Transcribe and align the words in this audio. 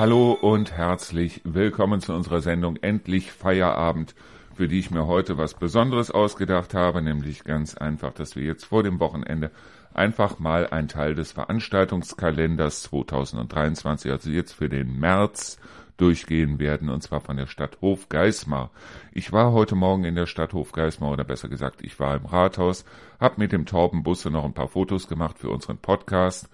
Hallo 0.00 0.32
und 0.32 0.72
herzlich 0.72 1.42
willkommen 1.44 2.00
zu 2.00 2.14
unserer 2.14 2.40
Sendung 2.40 2.76
Endlich 2.76 3.32
Feierabend, 3.32 4.14
für 4.54 4.66
die 4.66 4.78
ich 4.78 4.90
mir 4.90 5.06
heute 5.06 5.36
was 5.36 5.52
Besonderes 5.52 6.10
ausgedacht 6.10 6.72
habe, 6.72 7.02
nämlich 7.02 7.44
ganz 7.44 7.74
einfach, 7.74 8.14
dass 8.14 8.34
wir 8.34 8.42
jetzt 8.42 8.64
vor 8.64 8.82
dem 8.82 8.98
Wochenende 8.98 9.50
einfach 9.92 10.38
mal 10.38 10.68
ein 10.68 10.88
Teil 10.88 11.14
des 11.14 11.32
Veranstaltungskalenders 11.32 12.84
2023, 12.84 14.10
also 14.10 14.30
jetzt 14.30 14.52
für 14.52 14.70
den 14.70 14.98
März, 14.98 15.58
durchgehen 15.98 16.58
werden, 16.58 16.88
und 16.88 17.02
zwar 17.02 17.20
von 17.20 17.36
der 17.36 17.46
Stadt 17.46 17.76
Hofgeismar. 17.82 18.70
Ich 19.12 19.32
war 19.32 19.52
heute 19.52 19.74
Morgen 19.74 20.04
in 20.04 20.14
der 20.14 20.24
Stadt 20.24 20.54
Hofgeismar, 20.54 21.10
oder 21.10 21.24
besser 21.24 21.50
gesagt, 21.50 21.82
ich 21.82 22.00
war 22.00 22.16
im 22.16 22.24
Rathaus, 22.24 22.86
habe 23.20 23.34
mit 23.36 23.52
dem 23.52 23.66
Taubenbusse 23.66 24.30
noch 24.30 24.46
ein 24.46 24.54
paar 24.54 24.68
Fotos 24.68 25.08
gemacht 25.08 25.38
für 25.38 25.50
unseren 25.50 25.76
Podcast, 25.76 26.48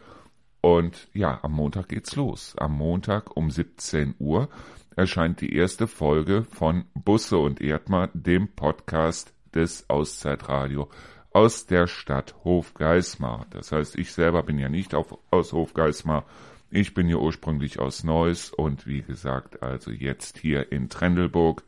und 0.66 1.06
ja, 1.14 1.38
am 1.42 1.52
Montag 1.52 1.90
geht's 1.90 2.16
los. 2.16 2.56
Am 2.58 2.72
Montag 2.72 3.36
um 3.36 3.52
17 3.52 4.16
Uhr 4.18 4.48
erscheint 4.96 5.40
die 5.40 5.54
erste 5.54 5.86
Folge 5.86 6.42
von 6.42 6.86
Busse 6.92 7.38
und 7.38 7.60
Erdmar, 7.60 8.08
dem 8.14 8.48
Podcast 8.48 9.32
des 9.54 9.88
Auszeitradio 9.88 10.90
aus 11.30 11.66
der 11.66 11.86
Stadt 11.86 12.34
Hofgeismar. 12.42 13.46
Das 13.50 13.70
heißt, 13.70 13.96
ich 13.96 14.12
selber 14.12 14.42
bin 14.42 14.58
ja 14.58 14.68
nicht 14.68 14.96
auf, 14.96 15.16
aus 15.30 15.52
Hofgeismar. 15.52 16.24
Ich 16.68 16.94
bin 16.94 17.08
ja 17.08 17.18
ursprünglich 17.18 17.78
aus 17.78 18.02
Neuss 18.02 18.50
und 18.50 18.88
wie 18.88 19.02
gesagt, 19.02 19.62
also 19.62 19.92
jetzt 19.92 20.36
hier 20.36 20.72
in 20.72 20.88
Trendelburg. 20.88 21.62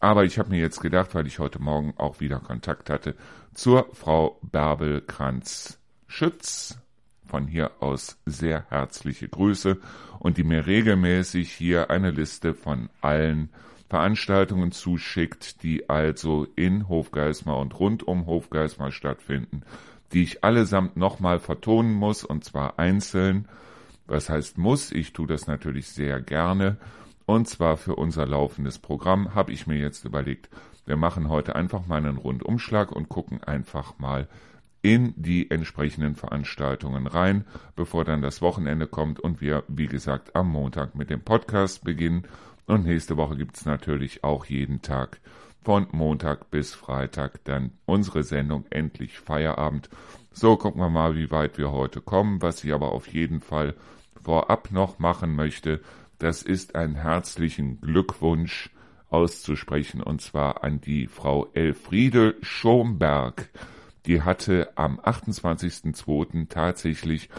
Aber 0.00 0.24
ich 0.24 0.40
habe 0.40 0.50
mir 0.50 0.60
jetzt 0.60 0.80
gedacht, 0.80 1.14
weil 1.14 1.28
ich 1.28 1.38
heute 1.38 1.62
Morgen 1.62 1.94
auch 1.98 2.18
wieder 2.18 2.40
Kontakt 2.40 2.90
hatte, 2.90 3.14
zur 3.52 3.86
Frau 3.92 4.40
Bärbel 4.42 5.02
Kranz-Schütz. 5.02 6.80
Von 7.26 7.46
hier 7.46 7.70
aus 7.80 8.18
sehr 8.26 8.66
herzliche 8.68 9.28
Grüße 9.28 9.78
und 10.18 10.36
die 10.36 10.44
mir 10.44 10.66
regelmäßig 10.66 11.52
hier 11.52 11.90
eine 11.90 12.10
Liste 12.10 12.54
von 12.54 12.88
allen 13.00 13.48
Veranstaltungen 13.88 14.72
zuschickt, 14.72 15.62
die 15.62 15.88
also 15.88 16.46
in 16.56 16.88
Hofgeismar 16.88 17.58
und 17.58 17.78
rund 17.78 18.02
um 18.02 18.26
Hofgeismar 18.26 18.90
stattfinden, 18.90 19.62
die 20.12 20.22
ich 20.22 20.44
allesamt 20.44 20.96
nochmal 20.96 21.38
vertonen 21.38 21.92
muss, 21.94 22.24
und 22.24 22.44
zwar 22.44 22.78
einzeln. 22.78 23.48
Was 24.06 24.28
heißt 24.28 24.58
muss? 24.58 24.92
Ich 24.92 25.12
tue 25.12 25.26
das 25.26 25.46
natürlich 25.46 25.88
sehr 25.88 26.20
gerne. 26.20 26.76
Und 27.26 27.48
zwar 27.48 27.76
für 27.76 27.96
unser 27.96 28.26
laufendes 28.26 28.78
Programm 28.78 29.34
habe 29.34 29.52
ich 29.52 29.66
mir 29.66 29.78
jetzt 29.78 30.04
überlegt, 30.04 30.50
wir 30.86 30.96
machen 30.96 31.28
heute 31.28 31.56
einfach 31.56 31.86
mal 31.86 31.96
einen 31.96 32.18
Rundumschlag 32.18 32.92
und 32.92 33.08
gucken 33.08 33.42
einfach 33.42 33.98
mal 33.98 34.28
in 34.84 35.14
die 35.16 35.50
entsprechenden 35.50 36.14
Veranstaltungen 36.14 37.06
rein, 37.06 37.46
bevor 37.74 38.04
dann 38.04 38.20
das 38.20 38.42
Wochenende 38.42 38.86
kommt 38.86 39.18
und 39.18 39.40
wir, 39.40 39.64
wie 39.66 39.86
gesagt, 39.86 40.36
am 40.36 40.50
Montag 40.50 40.94
mit 40.94 41.08
dem 41.08 41.22
Podcast 41.22 41.84
beginnen 41.84 42.24
und 42.66 42.84
nächste 42.84 43.16
Woche 43.16 43.34
gibt's 43.38 43.64
natürlich 43.64 44.24
auch 44.24 44.44
jeden 44.44 44.82
Tag 44.82 45.22
von 45.62 45.86
Montag 45.92 46.50
bis 46.50 46.74
Freitag 46.74 47.42
dann 47.44 47.72
unsere 47.86 48.22
Sendung 48.24 48.66
Endlich 48.68 49.18
Feierabend. 49.18 49.88
So 50.32 50.58
gucken 50.58 50.82
wir 50.82 50.90
mal, 50.90 51.16
wie 51.16 51.30
weit 51.30 51.56
wir 51.56 51.72
heute 51.72 52.02
kommen. 52.02 52.42
Was 52.42 52.62
ich 52.62 52.74
aber 52.74 52.92
auf 52.92 53.08
jeden 53.08 53.40
Fall 53.40 53.74
vorab 54.22 54.70
noch 54.70 54.98
machen 54.98 55.34
möchte, 55.34 55.80
das 56.18 56.42
ist 56.42 56.74
einen 56.74 56.96
herzlichen 56.96 57.80
Glückwunsch 57.80 58.70
auszusprechen 59.08 60.02
und 60.02 60.20
zwar 60.20 60.62
an 60.62 60.82
die 60.82 61.06
Frau 61.06 61.48
Elfriede 61.54 62.36
Schomberg. 62.42 63.48
Die 64.06 64.22
hatte 64.22 64.70
am 64.76 65.00
28.02. 65.00 66.48
tatsächlich 66.48 67.30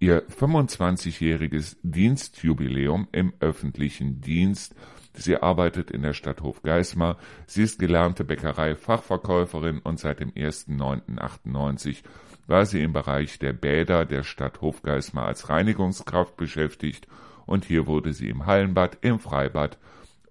ihr 0.00 0.26
25-jähriges 0.28 1.76
Dienstjubiläum 1.82 3.08
im 3.12 3.32
öffentlichen 3.40 4.20
Dienst. 4.20 4.74
Sie 5.12 5.36
arbeitet 5.36 5.90
in 5.90 6.02
der 6.02 6.14
Stadt 6.14 6.40
Hofgeismar. 6.40 7.18
Sie 7.46 7.62
ist 7.62 7.78
gelernte 7.78 8.24
Bäckerei-Fachverkäuferin 8.24 9.80
und 9.80 9.98
seit 9.98 10.20
dem 10.20 10.30
1.9.98 10.30 12.04
war 12.46 12.64
sie 12.64 12.82
im 12.82 12.92
Bereich 12.92 13.38
der 13.38 13.52
Bäder 13.52 14.04
der 14.04 14.22
Stadt 14.22 14.60
Hofgeismar 14.60 15.26
als 15.26 15.48
Reinigungskraft 15.48 16.36
beschäftigt 16.36 17.06
und 17.44 17.64
hier 17.64 17.86
wurde 17.86 18.12
sie 18.12 18.28
im 18.28 18.46
Hallenbad, 18.46 18.98
im 19.00 19.18
Freibad 19.18 19.78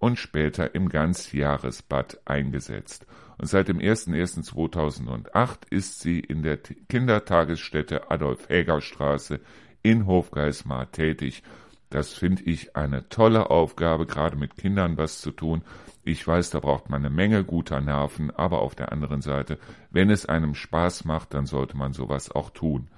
und 0.00 0.18
später 0.18 0.74
im 0.74 0.88
Ganzjahresbad 0.88 2.20
eingesetzt. 2.24 3.06
Und 3.38 3.46
seit 3.46 3.68
dem 3.68 3.78
01.01.2008 3.78 5.58
ist 5.70 6.00
sie 6.00 6.18
in 6.18 6.42
der 6.42 6.58
Kindertagesstätte 6.58 8.10
Adolf-Häger-Straße 8.10 9.40
in 9.82 10.06
Hofgeismar 10.06 10.90
tätig. 10.90 11.44
Das 11.88 12.12
finde 12.12 12.42
ich 12.42 12.76
eine 12.76 13.08
tolle 13.08 13.50
Aufgabe, 13.50 14.06
gerade 14.06 14.36
mit 14.36 14.56
Kindern 14.56 14.98
was 14.98 15.20
zu 15.20 15.30
tun. 15.30 15.62
Ich 16.04 16.26
weiß, 16.26 16.50
da 16.50 16.60
braucht 16.60 16.90
man 16.90 17.04
eine 17.04 17.14
Menge 17.14 17.44
guter 17.44 17.80
Nerven, 17.80 18.30
aber 18.30 18.60
auf 18.60 18.74
der 18.74 18.92
anderen 18.92 19.22
Seite, 19.22 19.58
wenn 19.90 20.10
es 20.10 20.26
einem 20.26 20.54
Spaß 20.54 21.04
macht, 21.04 21.32
dann 21.32 21.46
sollte 21.46 21.76
man 21.76 21.92
sowas 21.92 22.30
auch 22.30 22.50
tun. 22.50 22.88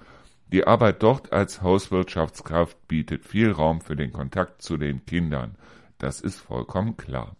Die 0.51 0.67
Arbeit 0.67 1.01
dort 1.03 1.31
als 1.31 1.61
Hauswirtschaftskraft 1.61 2.87
bietet 2.87 3.25
viel 3.25 3.51
Raum 3.51 3.79
für 3.79 3.95
den 3.95 4.11
Kontakt 4.11 4.61
zu 4.61 4.75
den 4.75 5.05
Kindern. 5.05 5.55
Das 5.97 6.19
ist 6.19 6.39
vollkommen 6.39 6.97
klar. 6.97 7.35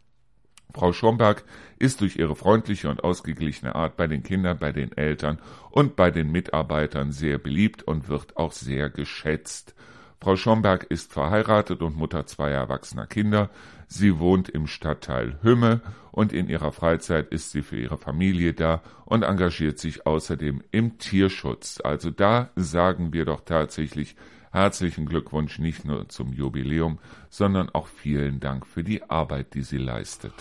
Frau 0.74 0.94
Schomberg 0.94 1.44
ist 1.80 2.02
durch 2.02 2.18
ihre 2.18 2.36
freundliche 2.36 2.90
und 2.90 3.04
ausgeglichene 3.04 3.76
Art 3.76 3.98
bei 3.98 4.08
den 4.08 4.24
Kindern, 4.24 4.58
bei 4.60 4.72
den 4.72 4.96
Eltern 4.96 5.40
und 5.70 5.96
bei 5.96 6.12
den 6.12 6.32
Mitarbeitern 6.32 7.12
sehr 7.12 7.38
beliebt 7.38 7.84
und 7.84 8.08
wird 8.08 8.38
auch 8.38 8.52
sehr 8.52 8.90
geschätzt. 8.90 9.76
Frau 10.24 10.36
Schomberg 10.36 10.84
ist 10.84 11.12
verheiratet 11.12 11.82
und 11.82 11.98
Mutter 11.98 12.28
zweier 12.28 12.60
erwachsener 12.60 13.08
Kinder. 13.08 13.50
Sie 13.88 14.20
wohnt 14.20 14.50
im 14.50 14.68
Stadtteil 14.68 15.40
Hümme 15.42 15.82
und 16.12 16.32
in 16.32 16.48
ihrer 16.48 16.72
Freizeit 16.72 17.30
ist 17.30 17.52
sie 17.52 17.64
für 17.64 17.78
ihre 17.78 17.98
Familie 17.98 18.54
da 18.54 18.84
und 19.06 19.24
engagiert 19.24 19.80
sich 19.80 20.06
außerdem 20.06 20.62
im 20.70 21.00
Tierschutz. 21.00 21.82
Also 21.84 22.12
da 22.12 22.52
sagen 22.56 23.14
wir 23.14 23.26
doch 23.26 23.42
tatsächlich 23.42 24.16
herzlichen 24.52 25.06
Glückwunsch 25.06 25.60
nicht 25.60 25.86
nur 25.86 26.10
zum 26.10 26.34
Jubiläum, 26.34 27.00
sondern 27.30 27.70
auch 27.70 27.88
vielen 27.88 28.40
Dank 28.40 28.68
für 28.68 28.84
die 28.84 29.04
Arbeit, 29.10 29.54
die 29.54 29.64
sie 29.64 29.78
leistet. 29.78 30.34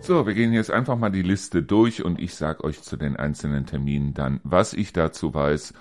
So, 0.00 0.24
wir 0.24 0.34
gehen 0.34 0.52
jetzt 0.52 0.70
einfach 0.70 0.96
mal 0.96 1.10
die 1.10 1.22
Liste 1.22 1.64
durch 1.64 2.04
und 2.04 2.20
ich 2.20 2.36
sage 2.36 2.62
euch 2.62 2.80
zu 2.80 2.96
den 2.96 3.16
einzelnen 3.16 3.66
Terminen 3.66 4.14
dann, 4.14 4.38
was 4.44 4.72
ich 4.72 4.92
dazu 4.92 5.34
weiß 5.34 5.74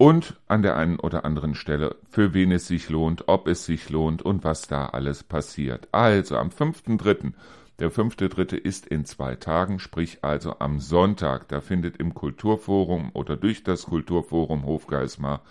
und 0.00 0.40
an 0.48 0.62
der 0.62 0.76
einen 0.76 0.98
oder 0.98 1.26
anderen 1.26 1.54
Stelle, 1.54 1.94
für 2.08 2.32
wen 2.32 2.52
es 2.52 2.66
sich 2.66 2.88
lohnt, 2.88 3.28
ob 3.28 3.46
es 3.46 3.66
sich 3.66 3.90
lohnt 3.90 4.22
und 4.22 4.44
was 4.44 4.66
da 4.66 4.86
alles 4.86 5.22
passiert. 5.22 5.88
Also 5.92 6.38
am 6.38 6.48
5.3. 6.48 7.34
Der 7.80 7.92
5.3. 7.92 8.54
ist 8.56 8.86
in 8.86 9.04
zwei 9.04 9.34
Tagen, 9.34 9.78
sprich 9.78 10.24
also 10.24 10.58
am 10.58 10.80
Sonntag. 10.80 11.48
Da 11.48 11.60
findet 11.60 11.98
im 11.98 12.14
Kulturforum 12.14 13.10
oder 13.12 13.36
durch 13.36 13.62
das 13.62 13.84
Kulturforum 13.84 14.64
Hofgeismar 14.64 15.42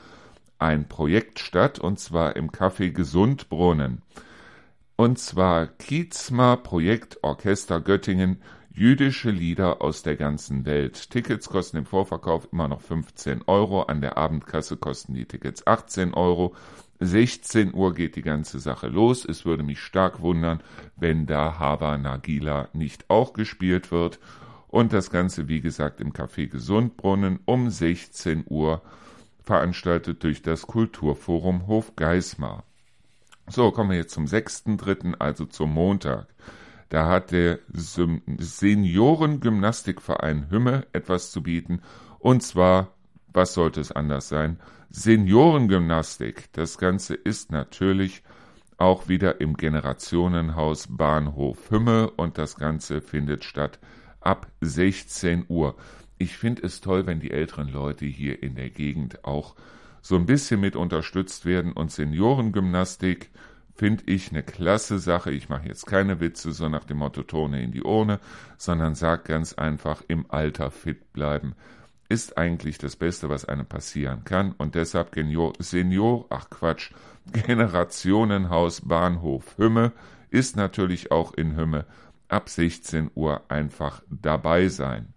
ein 0.57 0.87
Projekt 0.87 1.37
statt 1.37 1.77
und 1.77 1.99
zwar 1.99 2.35
im 2.35 2.49
Café 2.49 2.89
Gesundbrunnen. 2.89 4.01
Und 4.95 5.19
zwar 5.19 5.67
Kiezmer 5.67 6.57
Projekt 6.57 7.19
Orchester 7.21 7.81
Göttingen, 7.81 8.41
jüdische 8.79 9.29
Lieder 9.29 9.81
aus 9.81 10.03
der 10.03 10.15
ganzen 10.15 10.63
Welt. 10.63 11.09
Tickets 11.09 11.49
kosten 11.49 11.75
im 11.75 11.85
Vorverkauf 11.85 12.47
immer 12.53 12.69
noch 12.69 12.79
15 12.79 13.41
Euro, 13.45 13.81
an 13.81 13.99
der 13.99 14.17
Abendkasse 14.17 14.77
kosten 14.77 15.13
die 15.13 15.25
Tickets 15.25 15.67
18 15.67 16.13
Euro. 16.13 16.55
16 17.01 17.73
Uhr 17.73 17.93
geht 17.93 18.15
die 18.15 18.21
ganze 18.21 18.57
Sache 18.59 18.87
los. 18.87 19.25
Es 19.25 19.43
würde 19.43 19.63
mich 19.63 19.81
stark 19.81 20.21
wundern, 20.21 20.63
wenn 20.95 21.25
da 21.25 21.59
Hava 21.59 21.97
Nagila 21.97 22.69
nicht 22.71 23.09
auch 23.09 23.33
gespielt 23.33 23.91
wird. 23.91 24.17
Und 24.69 24.93
das 24.93 25.09
Ganze, 25.09 25.49
wie 25.49 25.59
gesagt, 25.59 25.99
im 25.99 26.13
Café 26.13 26.47
Gesundbrunnen 26.47 27.39
um 27.43 27.69
16 27.69 28.45
Uhr 28.47 28.81
veranstaltet 29.43 30.23
durch 30.23 30.41
das 30.41 30.67
Kulturforum 30.67 31.67
Hof 31.67 31.97
Geismar. 31.97 32.63
So, 33.47 33.71
kommen 33.71 33.89
wir 33.89 33.97
jetzt 33.97 34.13
zum 34.13 34.23
6.3., 34.23 35.15
also 35.19 35.45
zum 35.45 35.73
Montag. 35.73 36.27
Da 36.89 37.07
hat 37.07 37.31
der 37.31 37.59
Seniorengymnastikverein 37.71 40.49
Hümme 40.49 40.87
etwas 40.91 41.31
zu 41.31 41.43
bieten. 41.43 41.81
Und 42.17 42.41
zwar, 42.41 42.95
was 43.31 43.53
sollte 43.53 43.79
es 43.79 43.91
anders 43.91 44.27
sein? 44.27 44.59
Seniorengymnastik. 44.89 46.51
Das 46.53 46.79
Ganze 46.79 47.13
ist 47.13 47.51
natürlich 47.51 48.23
auch 48.77 49.07
wieder 49.07 49.39
im 49.39 49.55
Generationenhaus 49.55 50.87
Bahnhof 50.89 51.69
Hümme 51.69 52.09
und 52.11 52.37
das 52.37 52.55
Ganze 52.55 53.01
findet 53.01 53.43
statt 53.43 53.79
ab 54.19 54.47
16 54.61 55.45
Uhr. 55.47 55.75
Ich 56.17 56.37
finde 56.37 56.63
es 56.63 56.81
toll, 56.81 57.05
wenn 57.05 57.19
die 57.19 57.31
älteren 57.31 57.69
Leute 57.69 58.05
hier 58.05 58.41
in 58.41 58.55
der 58.55 58.69
Gegend 58.69 59.23
auch 59.25 59.55
so 60.01 60.15
ein 60.15 60.25
bisschen 60.25 60.59
mit 60.59 60.75
unterstützt 60.75 61.45
werden 61.45 61.73
und 61.73 61.91
Seniorengymnastik 61.91 63.29
finde 63.79 64.03
ich 64.07 64.31
eine 64.31 64.43
klasse 64.43 64.99
Sache. 64.99 65.31
Ich 65.31 65.47
mache 65.47 65.69
jetzt 65.69 65.85
keine 65.85 66.19
Witze 66.19 66.51
so 66.51 66.67
nach 66.67 66.83
dem 66.83 66.97
Motto 66.97 67.23
Tone 67.23 67.63
in 67.63 67.71
die 67.71 67.81
Urne, 67.81 68.19
sondern 68.57 68.93
sag 68.93 69.23
ganz 69.23 69.53
einfach 69.53 70.03
im 70.09 70.29
Alter 70.29 70.69
fit 70.69 71.13
bleiben 71.13 71.55
ist 72.09 72.37
eigentlich 72.39 72.79
das 72.79 72.95
Beste, 72.95 73.29
was 73.29 73.45
einem 73.45 73.67
passieren 73.67 74.23
kann. 74.25 74.55
Und 74.57 74.73
deshalb 74.75 75.15
Senior, 75.59 76.25
ach 76.29 76.49
Quatsch, 76.49 76.91
Generationenhaus 77.31 78.81
Bahnhof 78.81 79.55
Hümme 79.57 79.93
ist 80.31 80.57
natürlich 80.57 81.11
auch 81.11 81.35
in 81.35 81.55
Hümme 81.55 81.85
ab 82.27 82.49
16 82.49 83.11
Uhr 83.13 83.43
einfach 83.49 84.01
dabei 84.09 84.69
sein. 84.69 85.13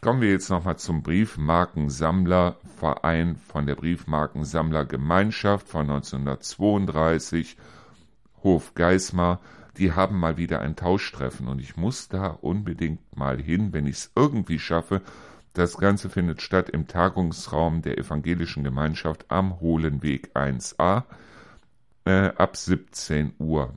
Kommen 0.00 0.20
wir 0.20 0.30
jetzt 0.30 0.50
nochmal 0.50 0.78
zum 0.78 1.04
Briefmarkensammlerverein 1.04 3.36
von 3.36 3.66
der 3.66 3.76
Briefmarkensammlergemeinschaft 3.76 5.68
von 5.68 5.88
1932, 5.88 7.56
Hof 8.42 8.74
Geismar. 8.74 9.40
Die 9.78 9.92
haben 9.92 10.18
mal 10.18 10.36
wieder 10.36 10.60
ein 10.60 10.76
Tauschtreffen 10.76 11.48
und 11.48 11.58
ich 11.60 11.76
muss 11.76 12.08
da 12.08 12.26
unbedingt 12.26 13.16
mal 13.16 13.40
hin, 13.40 13.72
wenn 13.72 13.86
ich 13.86 13.96
es 13.96 14.12
irgendwie 14.14 14.58
schaffe. 14.58 15.00
Das 15.54 15.76
Ganze 15.76 16.08
findet 16.10 16.42
statt 16.42 16.70
im 16.70 16.86
Tagungsraum 16.86 17.82
der 17.82 17.98
Evangelischen 17.98 18.64
Gemeinschaft 18.64 19.26
am 19.28 19.60
Hohlenweg 19.60 20.30
1a 20.34 21.04
äh, 22.04 22.32
ab 22.36 22.56
17 22.56 23.34
Uhr. 23.38 23.76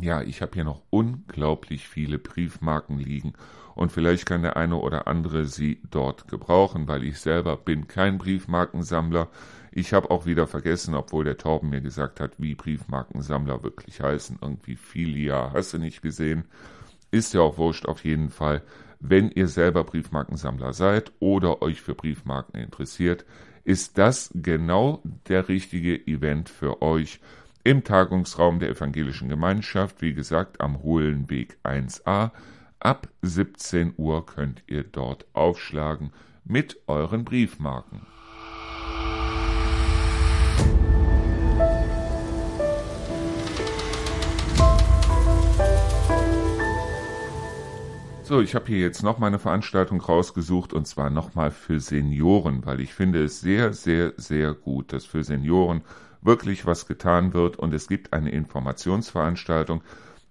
Ja, 0.00 0.22
ich 0.22 0.42
habe 0.42 0.52
hier 0.54 0.64
noch 0.64 0.82
unglaublich 0.90 1.88
viele 1.88 2.18
Briefmarken 2.18 2.98
liegen 2.98 3.34
und 3.74 3.92
vielleicht 3.92 4.26
kann 4.26 4.42
der 4.42 4.56
eine 4.56 4.76
oder 4.76 5.06
andere 5.06 5.46
sie 5.46 5.80
dort 5.90 6.28
gebrauchen, 6.28 6.88
weil 6.88 7.04
ich 7.04 7.18
selber 7.18 7.56
bin 7.56 7.88
kein 7.88 8.18
Briefmarkensammler. 8.18 9.28
Ich 9.76 9.92
habe 9.92 10.12
auch 10.12 10.24
wieder 10.24 10.46
vergessen, 10.46 10.94
obwohl 10.94 11.24
der 11.24 11.36
Torben 11.36 11.70
mir 11.70 11.80
gesagt 11.80 12.20
hat, 12.20 12.34
wie 12.38 12.54
Briefmarkensammler 12.54 13.64
wirklich 13.64 14.00
heißen. 14.00 14.38
Irgendwie 14.40 14.76
Filia, 14.76 15.50
hast 15.52 15.74
du 15.74 15.78
nicht 15.78 16.00
gesehen? 16.00 16.44
Ist 17.10 17.34
ja 17.34 17.40
auch 17.40 17.58
wurscht 17.58 17.86
auf 17.86 18.04
jeden 18.04 18.30
Fall. 18.30 18.62
Wenn 19.00 19.32
ihr 19.32 19.48
selber 19.48 19.82
Briefmarkensammler 19.82 20.72
seid 20.74 21.10
oder 21.18 21.60
euch 21.60 21.80
für 21.80 21.96
Briefmarken 21.96 22.60
interessiert, 22.60 23.24
ist 23.64 23.98
das 23.98 24.30
genau 24.32 25.02
der 25.26 25.48
richtige 25.48 26.06
Event 26.06 26.50
für 26.50 26.80
euch 26.80 27.18
im 27.64 27.82
Tagungsraum 27.82 28.60
der 28.60 28.68
Evangelischen 28.68 29.28
Gemeinschaft, 29.28 30.02
wie 30.02 30.14
gesagt, 30.14 30.60
am 30.60 30.84
Hohlenweg 30.84 31.58
1a. 31.64 32.30
Ab 32.78 33.08
17 33.22 33.94
Uhr 33.96 34.24
könnt 34.24 34.62
ihr 34.68 34.84
dort 34.84 35.26
aufschlagen 35.32 36.12
mit 36.44 36.78
euren 36.86 37.24
Briefmarken. 37.24 38.13
So, 48.26 48.40
ich 48.40 48.54
habe 48.54 48.64
hier 48.68 48.78
jetzt 48.78 49.02
noch 49.02 49.18
mal 49.18 49.26
eine 49.26 49.38
Veranstaltung 49.38 50.00
rausgesucht 50.00 50.72
und 50.72 50.86
zwar 50.86 51.10
nochmal 51.10 51.50
für 51.50 51.78
Senioren, 51.78 52.64
weil 52.64 52.80
ich 52.80 52.94
finde 52.94 53.22
es 53.22 53.42
sehr, 53.42 53.74
sehr, 53.74 54.14
sehr 54.16 54.54
gut, 54.54 54.94
dass 54.94 55.04
für 55.04 55.22
Senioren 55.22 55.82
wirklich 56.22 56.64
was 56.64 56.86
getan 56.86 57.34
wird 57.34 57.58
und 57.58 57.74
es 57.74 57.86
gibt 57.86 58.14
eine 58.14 58.30
Informationsveranstaltung 58.30 59.82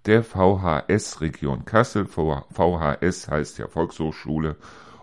der 0.06 0.24
VHS 0.24 1.20
Region 1.20 1.66
Kassel. 1.66 2.06
VHS 2.08 3.28
heißt 3.28 3.58
ja 3.58 3.68
Volkshochschule 3.68 4.56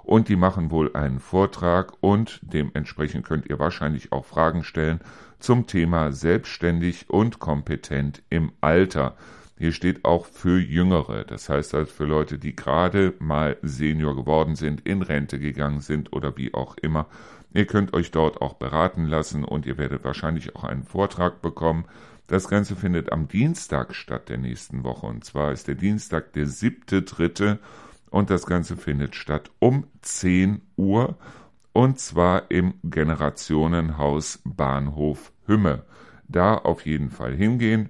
und 0.03 0.27
die 0.27 0.35
machen 0.35 0.69
wohl 0.69 0.93
einen 0.93 1.21
Vortrag 1.21 1.93
und 2.01 2.41
dementsprechend 2.43 3.25
könnt 3.25 3.49
ihr 3.49 3.57
wahrscheinlich 3.57 4.11
auch 4.11 4.25
Fragen 4.25 4.65
stellen 4.65 4.99
zum 5.39 5.65
Thema 5.65 6.11
selbstständig 6.11 7.09
und 7.09 7.39
kompetent 7.39 8.21
im 8.29 8.51
Alter. 8.59 9.15
Hier 9.61 9.73
steht 9.73 10.05
auch 10.05 10.25
für 10.25 10.59
Jüngere, 10.59 11.23
das 11.23 11.47
heißt 11.47 11.75
also 11.75 11.91
für 11.91 12.05
Leute, 12.05 12.39
die 12.39 12.55
gerade 12.55 13.13
mal 13.19 13.57
Senior 13.61 14.15
geworden 14.15 14.55
sind, 14.55 14.87
in 14.87 15.03
Rente 15.03 15.37
gegangen 15.37 15.81
sind 15.81 16.13
oder 16.13 16.35
wie 16.35 16.55
auch 16.55 16.77
immer. 16.77 17.05
Ihr 17.53 17.67
könnt 17.67 17.93
euch 17.93 18.09
dort 18.09 18.41
auch 18.41 18.55
beraten 18.55 19.05
lassen 19.05 19.43
und 19.43 19.67
ihr 19.67 19.77
werdet 19.77 20.03
wahrscheinlich 20.03 20.55
auch 20.55 20.63
einen 20.63 20.81
Vortrag 20.81 21.43
bekommen. 21.43 21.85
Das 22.25 22.47
Ganze 22.47 22.75
findet 22.75 23.11
am 23.11 23.27
Dienstag 23.27 23.93
statt 23.93 24.29
der 24.29 24.39
nächsten 24.39 24.83
Woche. 24.83 25.05
Und 25.05 25.25
zwar 25.25 25.51
ist 25.51 25.67
der 25.67 25.75
Dienstag 25.75 26.33
der 26.33 26.47
siebte, 26.47 27.03
dritte. 27.03 27.59
Und 28.09 28.31
das 28.31 28.47
Ganze 28.47 28.77
findet 28.77 29.13
statt 29.13 29.51
um 29.59 29.85
10 30.01 30.61
Uhr. 30.75 31.19
Und 31.71 31.99
zwar 31.99 32.49
im 32.49 32.73
Generationenhaus 32.83 34.41
Bahnhof 34.43 35.31
Hümme. 35.45 35.83
Da 36.27 36.55
auf 36.55 36.83
jeden 36.87 37.11
Fall 37.11 37.35
hingehen, 37.35 37.89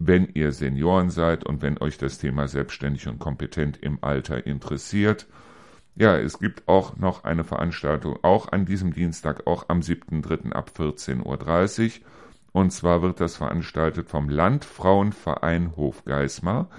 wenn 0.00 0.30
ihr 0.32 0.50
Senioren 0.52 1.10
seid 1.10 1.44
und 1.44 1.60
wenn 1.60 1.78
euch 1.78 1.98
das 1.98 2.16
Thema 2.16 2.48
selbstständig 2.48 3.06
und 3.06 3.18
kompetent 3.18 3.76
im 3.76 3.98
Alter 4.00 4.46
interessiert. 4.46 5.26
Ja, 5.94 6.16
es 6.16 6.38
gibt 6.38 6.66
auch 6.66 6.96
noch 6.96 7.24
eine 7.24 7.44
Veranstaltung, 7.44 8.18
auch 8.22 8.50
an 8.50 8.64
diesem 8.64 8.94
Dienstag, 8.94 9.46
auch 9.46 9.66
am 9.68 9.80
7.3. 9.80 10.52
ab 10.52 10.70
14.30 10.74 11.20
Uhr. 12.00 12.06
Und 12.52 12.72
zwar 12.72 13.02
wird 13.02 13.20
das 13.20 13.36
veranstaltet 13.36 14.08
vom 14.08 14.30
Landfrauenverein 14.30 15.76
Hofgeismar. 15.76 16.70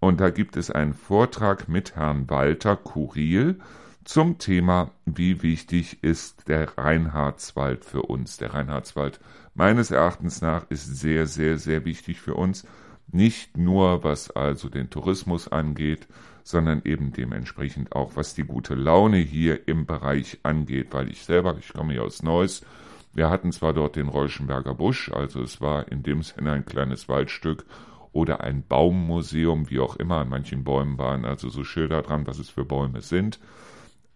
Und 0.00 0.18
da 0.18 0.30
gibt 0.30 0.56
es 0.56 0.70
einen 0.70 0.94
Vortrag 0.94 1.68
mit 1.68 1.96
Herrn 1.96 2.30
Walter 2.30 2.76
Kuriel 2.76 3.60
zum 4.04 4.38
Thema, 4.38 4.90
wie 5.04 5.42
wichtig 5.42 6.02
ist 6.02 6.48
der 6.48 6.76
Reinhardswald 6.78 7.84
für 7.84 8.02
uns. 8.02 8.36
Der 8.38 8.54
Reinhardswald 8.54 9.20
meines 9.54 9.90
Erachtens 9.90 10.40
nach 10.40 10.70
ist 10.70 10.96
sehr, 10.96 11.26
sehr, 11.26 11.58
sehr 11.58 11.84
wichtig 11.84 12.20
für 12.20 12.34
uns. 12.34 12.66
Nicht 13.12 13.56
nur 13.56 14.04
was 14.04 14.30
also 14.30 14.68
den 14.68 14.90
Tourismus 14.90 15.48
angeht, 15.48 16.06
sondern 16.42 16.82
eben 16.84 17.12
dementsprechend 17.12 17.92
auch, 17.92 18.16
was 18.16 18.34
die 18.34 18.44
gute 18.44 18.74
Laune 18.74 19.18
hier 19.18 19.68
im 19.68 19.86
Bereich 19.86 20.38
angeht, 20.42 20.88
weil 20.92 21.10
ich 21.10 21.22
selber, 21.22 21.56
ich 21.58 21.72
komme 21.72 21.92
hier 21.92 22.04
aus 22.04 22.22
Neuss, 22.22 22.64
wir 23.12 23.28
hatten 23.28 23.50
zwar 23.52 23.72
dort 23.72 23.96
den 23.96 24.08
Reuschenberger 24.08 24.74
Busch, 24.74 25.10
also 25.10 25.42
es 25.42 25.60
war 25.60 25.90
in 25.90 26.02
dem 26.02 26.22
Sinne 26.22 26.52
ein 26.52 26.64
kleines 26.64 27.08
Waldstück 27.08 27.64
oder 28.12 28.40
ein 28.40 28.64
Baummuseum, 28.66 29.68
wie 29.70 29.80
auch 29.80 29.96
immer, 29.96 30.18
an 30.18 30.28
manchen 30.28 30.64
Bäumen 30.64 30.98
waren 30.98 31.24
also 31.24 31.48
so 31.48 31.64
Schilder 31.64 32.02
dran, 32.02 32.26
was 32.26 32.38
es 32.38 32.50
für 32.50 32.64
Bäume 32.64 33.00
sind, 33.00 33.40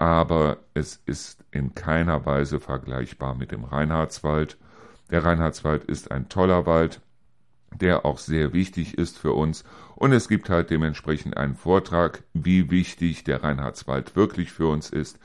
aber 0.05 0.59
es 0.75 1.01
ist 1.07 1.47
in 1.51 1.75
keiner 1.75 2.27
Weise 2.27 2.61
vergleichbar 2.61 3.35
mit 3.35 3.53
dem 3.53 3.65
Reinhardswald. 3.65 4.59
Der 5.11 5.25
Reinhardswald 5.25 5.85
ist 5.85 6.11
ein 6.11 6.29
toller 6.29 6.67
Wald, 6.67 7.01
der 7.75 8.05
auch 8.05 8.19
sehr 8.19 8.53
wichtig 8.53 8.99
ist 8.99 9.17
für 9.17 9.33
uns. 9.33 9.65
Und 9.97 10.13
es 10.13 10.29
gibt 10.29 10.51
halt 10.51 10.69
dementsprechend 10.69 11.39
einen 11.39 11.55
Vortrag, 11.55 12.23
wie 12.35 12.71
wichtig 12.71 13.25
der 13.25 13.43
Reinhardswald 13.43 14.15
wirklich 14.15 14.53
für 14.53 14.67
uns 14.67 14.91
ist. 14.91 15.19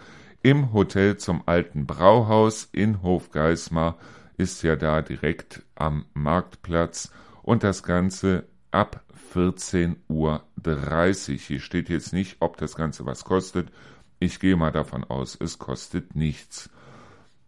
Im 0.43 0.71
Hotel 0.71 1.17
zum 1.17 1.43
Alten 1.45 1.85
Brauhaus 1.85 2.69
in 2.71 3.03
Hofgeismar 3.03 3.97
ist 4.37 4.63
ja 4.63 4.77
da 4.77 5.01
direkt 5.01 5.61
am 5.75 6.05
Marktplatz 6.13 7.11
und 7.43 7.63
das 7.63 7.83
Ganze 7.83 8.45
ab 8.71 9.03
14.30 9.35 9.97
Uhr. 10.07 10.41
Hier 11.37 11.59
steht 11.59 11.89
jetzt 11.89 12.13
nicht, 12.13 12.37
ob 12.39 12.55
das 12.55 12.77
Ganze 12.77 13.05
was 13.05 13.25
kostet. 13.25 13.73
Ich 14.19 14.39
gehe 14.39 14.57
mal 14.57 14.71
davon 14.71 15.05
aus, 15.05 15.37
es 15.39 15.59
kostet 15.59 16.15
nichts. 16.15 16.69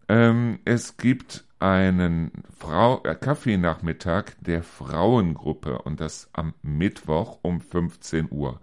Ähm, 0.07 0.59
es 0.63 0.97
gibt 0.97 1.43
einen 1.59 2.31
Frau 2.57 3.03
äh, 3.03 3.13
Kaffeenachmittag 3.13 4.31
der 4.39 4.63
Frauengruppe 4.63 5.79
und 5.79 5.99
das 5.99 6.29
am 6.33 6.53
Mittwoch 6.63 7.39
um 7.41 7.61
15 7.61 8.29
Uhr. 8.31 8.59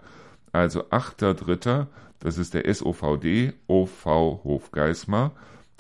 Also 0.53 0.85
8.3., 0.85 1.87
das 2.19 2.39
ist 2.39 2.55
der 2.55 2.73
SOVD 2.75 3.53
OV 3.69 4.05
Hofgeismar, 4.05 5.33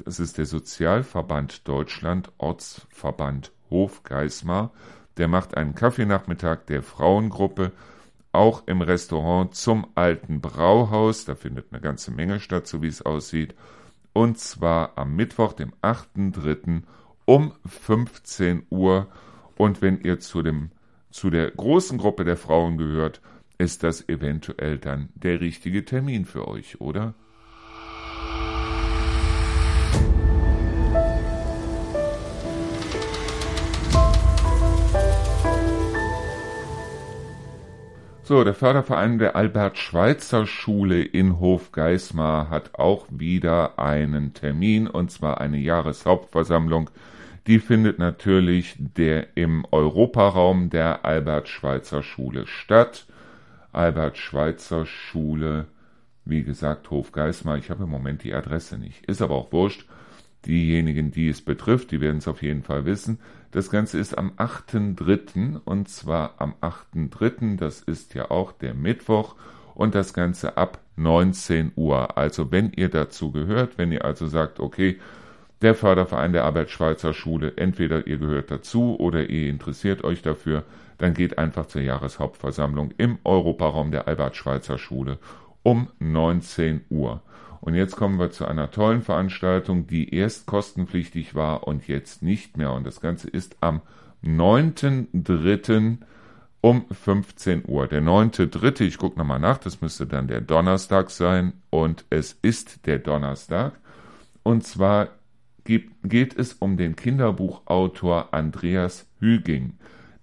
das 0.04 0.20
ist 0.20 0.38
der 0.38 0.47
Sozialverband 0.47 1.66
Deutschland 1.66 2.30
Ortsverband 2.38 3.52
Hofgeismar, 3.70 4.70
der 5.16 5.28
macht 5.28 5.56
einen 5.56 5.75
Kaffeenachmittag 5.75 6.66
der 6.68 6.82
Frauengruppe 6.82 7.73
auch 8.32 8.66
im 8.66 8.82
Restaurant 8.82 9.54
zum 9.54 9.87
alten 9.94 10.40
Brauhaus, 10.40 11.25
da 11.25 11.35
findet 11.35 11.73
eine 11.73 11.80
ganze 11.80 12.11
Menge 12.11 12.40
statt, 12.40 12.66
so 12.66 12.82
wie 12.82 12.88
es 12.88 13.02
aussieht, 13.02 13.54
und 14.12 14.38
zwar 14.38 14.97
am 14.97 15.14
Mittwoch, 15.16 15.52
dem 15.52 15.73
8.3 15.82 16.82
um 17.25 17.52
15 17.66 18.64
Uhr. 18.70 19.06
Und 19.56 19.82
wenn 19.82 20.00
ihr 20.00 20.18
zu, 20.18 20.42
dem, 20.42 20.70
zu 21.11 21.30
der 21.30 21.50
großen 21.50 21.99
Gruppe 21.99 22.25
der 22.25 22.37
Frauen 22.37 22.78
gehört, 22.78 23.20
ist 23.58 23.82
das 23.82 24.08
eventuell 24.08 24.78
dann 24.78 25.11
der 25.14 25.40
richtige 25.40 25.85
Termin 25.85 26.25
für 26.25 26.49
euch, 26.49 26.80
oder? 26.80 27.14
So, 38.28 38.44
der 38.44 38.52
Förderverein 38.52 39.18
der 39.18 39.37
Albert-Schweitzer-Schule 39.37 41.02
in 41.02 41.40
Hofgeismar 41.40 42.50
hat 42.50 42.75
auch 42.75 43.06
wieder 43.08 43.78
einen 43.78 44.35
Termin, 44.35 44.87
und 44.87 45.11
zwar 45.11 45.40
eine 45.40 45.56
Jahreshauptversammlung 45.56 46.90
die 47.47 47.58
findet 47.58 47.99
natürlich 47.99 48.76
der 48.78 49.35
im 49.35 49.64
Europaraum 49.70 50.68
der 50.68 51.06
Albert-Schweitzer-Schule 51.06 52.47
statt. 52.47 53.06
Albert-Schweitzer-Schule, 53.73 55.64
wie 56.26 56.42
gesagt, 56.42 56.90
Hof 56.90 57.12
Geismar. 57.12 57.56
Ich 57.56 57.70
habe 57.70 57.85
im 57.85 57.90
Moment 57.90 58.25
die 58.25 58.35
Adresse 58.35 58.76
nicht. 58.76 59.06
Ist 59.06 59.23
aber 59.23 59.37
auch 59.37 59.50
wurscht. 59.52 59.87
Diejenigen, 60.44 61.12
die 61.12 61.30
es 61.30 61.40
betrifft, 61.40 61.92
die 61.92 62.02
werden 62.02 62.18
es 62.18 62.28
auf 62.28 62.42
jeden 62.42 62.62
Fall 62.62 62.85
wissen. 62.85 63.20
Das 63.50 63.71
Ganze 63.71 63.99
ist 63.99 64.19
am 64.19 64.33
8.3. 64.33 65.61
und 65.64 65.88
zwar 65.88 66.35
am 66.37 66.55
8.3. 66.61 67.57
Das 67.57 67.81
ist 67.81 68.14
ja 68.14 68.31
auch 68.31 68.52
der 68.52 68.75
Mittwoch 68.75 69.37
und 69.75 69.95
das 69.95 70.12
Ganze 70.12 70.59
ab 70.59 70.81
19 70.97 71.73
Uhr. 71.76 72.19
Also 72.19 72.50
wenn 72.50 72.73
ihr 72.73 72.90
dazu 72.90 73.33
gehört, 73.33 73.78
wenn 73.78 73.90
ihr 73.90 74.05
also 74.05 74.26
sagt, 74.26 74.61
okay, 74.61 74.99
der 75.62 75.75
Förderverein 75.75 76.33
der 76.33 76.45
Albert-Schweitzer 76.45 77.14
Schule, 77.14 77.55
entweder 77.57 78.07
ihr 78.07 78.19
gehört 78.19 78.50
dazu 78.50 78.97
oder 78.99 79.28
ihr 79.28 79.49
interessiert 79.49 80.05
euch 80.05 80.23
dafür, 80.23 80.64
dann 80.99 81.14
geht 81.14 81.38
einfach 81.38 81.67
zur 81.67 81.83
Jahreshauptversammlung 81.83 82.93
im 82.99 83.19
Europaraum 83.25 83.90
der 83.90 84.09
Albert-Schweitzer 84.09 84.78
Schule 84.78 85.19
um 85.62 85.88
19 85.99 86.83
Uhr. 86.90 87.23
Und 87.61 87.75
jetzt 87.75 87.97
kommen 87.97 88.19
wir 88.19 88.31
zu 88.31 88.47
einer 88.47 88.71
tollen 88.71 89.03
Veranstaltung, 89.03 89.87
die 89.87 90.15
erst 90.15 90.47
kostenpflichtig 90.47 91.35
war 91.35 91.67
und 91.67 91.88
jetzt 91.88 92.23
nicht 92.23 92.57
mehr. 92.57 92.73
Und 92.73 92.87
das 92.87 93.00
Ganze 93.00 93.29
ist 93.29 93.57
am 93.61 93.81
9.3. 94.25 95.99
um 96.61 96.87
15 96.91 97.65
Uhr. 97.67 97.87
Der 97.87 98.03
9.3., 98.03 98.83
ich 98.83 98.99
gucke 98.99 99.19
nochmal 99.19 99.41
nach, 99.41 99.59
das 99.59 99.81
müsste 99.81 100.07
dann 100.07 100.29
der 100.29 100.41
Donnerstag 100.41 101.11
sein. 101.11 101.53
Und 101.71 102.05
es 102.11 102.38
ist 102.43 102.87
der 102.87 102.99
Donnerstag. 102.99 103.73
Und 104.43 104.65
zwar 104.65 105.09
geht 105.65 106.38
es 106.38 106.55
um 106.55 106.77
den 106.77 106.97
Kinderbuchautor 106.97 108.33
Andreas 108.33 109.07
Hüging. 109.21 109.75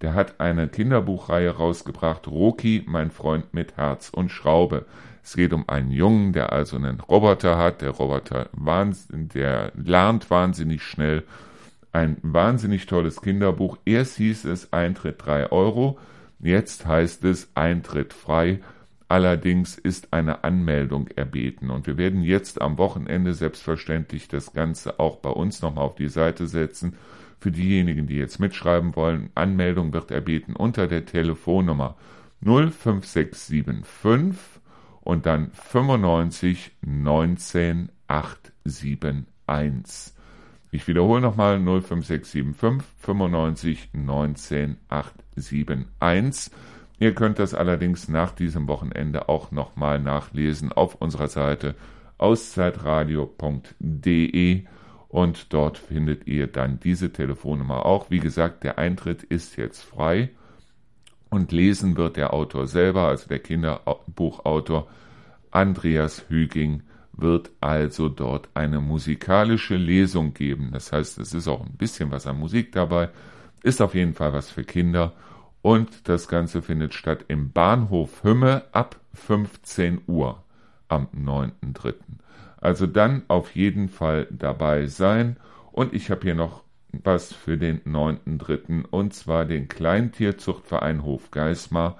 Der 0.01 0.13
hat 0.13 0.39
eine 0.39 0.67
Kinderbuchreihe 0.67 1.51
rausgebracht, 1.51 2.27
Roki, 2.27 2.83
mein 2.85 3.11
Freund 3.11 3.53
mit 3.53 3.77
Herz 3.77 4.09
und 4.09 4.29
Schraube. 4.29 4.85
Es 5.25 5.35
geht 5.35 5.51
um 5.53 5.67
einen 5.67 5.89
Jungen, 5.89 6.33
der 6.33 6.53
also 6.53 6.75
einen 6.75 6.99
Roboter 6.99 7.57
hat. 7.57 7.81
Der 7.81 7.89
Roboter 7.89 8.47
der 8.53 9.71
lernt 9.75 10.29
wahnsinnig 10.29 10.83
schnell. 10.83 11.23
Ein 11.91 12.17
wahnsinnig 12.21 12.85
tolles 12.85 13.23
Kinderbuch. 13.23 13.79
Erst 13.85 14.17
hieß 14.17 14.45
es 14.45 14.71
Eintritt 14.71 15.25
3 15.25 15.51
Euro. 15.51 15.97
Jetzt 16.37 16.85
heißt 16.85 17.23
es 17.23 17.49
Eintritt 17.55 18.13
frei. 18.13 18.59
Allerdings 19.07 19.79
ist 19.79 20.13
eine 20.13 20.43
Anmeldung 20.43 21.07
erbeten. 21.07 21.71
Und 21.71 21.87
wir 21.87 21.97
werden 21.97 22.21
jetzt 22.21 22.61
am 22.61 22.77
Wochenende 22.77 23.33
selbstverständlich 23.33 24.27
das 24.27 24.53
Ganze 24.53 24.99
auch 24.99 25.15
bei 25.15 25.31
uns 25.31 25.63
nochmal 25.63 25.85
auf 25.85 25.95
die 25.95 26.09
Seite 26.09 26.45
setzen. 26.45 26.97
Für 27.39 27.51
diejenigen, 27.51 28.05
die 28.05 28.17
jetzt 28.17 28.39
mitschreiben 28.39 28.95
wollen, 28.95 29.31
Anmeldung 29.33 29.91
wird 29.91 30.11
erbeten 30.11 30.55
unter 30.55 30.85
der 30.85 31.07
Telefonnummer 31.07 31.95
05675 32.43 34.54
und 35.05 35.25
dann 35.25 35.51
95 35.53 36.73
19 36.81 37.87
871. 38.07 40.13
Ich 40.71 40.89
wiederhole 40.89 41.21
nochmal 41.21 41.59
05675 41.59 42.85
95 42.97 43.91
19 43.93 44.75
871. 44.89 46.51
Ihr 46.99 47.13
könnt 47.13 47.39
das 47.39 47.53
allerdings 47.53 48.09
nach 48.09 48.31
diesem 48.31 48.67
Wochenende 48.67 49.29
auch 49.29 49.51
nochmal 49.51 49.99
nachlesen 49.99 50.73
auf 50.73 50.95
unserer 50.95 51.27
Seite 51.27 51.75
auszeitradio.de 52.17 54.63
und 55.09 55.53
dort 55.53 55.77
findet 55.77 56.25
ihr 56.27 56.47
dann 56.47 56.79
diese 56.79 57.13
Telefonnummer 57.13 57.85
auch. 57.85 58.09
Wie 58.09 58.19
gesagt, 58.19 58.63
der 58.63 58.79
Eintritt 58.79 59.21
ist 59.23 59.57
jetzt 59.57 59.83
frei 59.83 60.31
und 61.35 61.51
lesen 61.51 61.97
wird 61.97 62.15
der 62.15 62.33
Autor 62.33 62.65
selber, 62.65 63.09
also 63.09 63.27
der 63.27 63.39
Kinderbuchautor 63.39 64.87
Andreas 65.51 66.25
Hüging, 66.29 66.83
wird 67.11 67.51
also 67.61 68.09
dort 68.09 68.49
eine 68.53 68.79
musikalische 68.79 69.75
Lesung 69.75 70.33
geben. 70.33 70.69
Das 70.71 70.91
heißt, 70.91 71.19
es 71.19 71.33
ist 71.33 71.47
auch 71.47 71.61
ein 71.61 71.77
bisschen 71.77 72.11
was 72.11 72.27
an 72.27 72.39
Musik 72.39 72.71
dabei, 72.71 73.09
ist 73.63 73.81
auf 73.81 73.95
jeden 73.95 74.13
Fall 74.13 74.33
was 74.33 74.49
für 74.49 74.63
Kinder 74.63 75.13
und 75.61 76.07
das 76.07 76.27
Ganze 76.27 76.61
findet 76.61 76.93
statt 76.93 77.25
im 77.27 77.51
Bahnhof 77.51 78.23
Hümme 78.23 78.63
ab 78.71 78.97
15 79.13 80.01
Uhr 80.07 80.43
am 80.87 81.07
9.3. 81.15 81.95
Also 82.57 82.85
dann 82.85 83.23
auf 83.27 83.55
jeden 83.55 83.89
Fall 83.89 84.27
dabei 84.29 84.87
sein 84.87 85.37
und 85.71 85.93
ich 85.93 86.11
habe 86.11 86.21
hier 86.21 86.35
noch 86.35 86.64
was 87.03 87.33
für 87.33 87.57
den 87.57 87.81
9.3. 87.81 88.85
und 88.89 89.13
zwar 89.13 89.45
den 89.45 89.67
Kleintierzuchtverein 89.67 91.03
Hof 91.03 91.31
Geismar. 91.31 91.97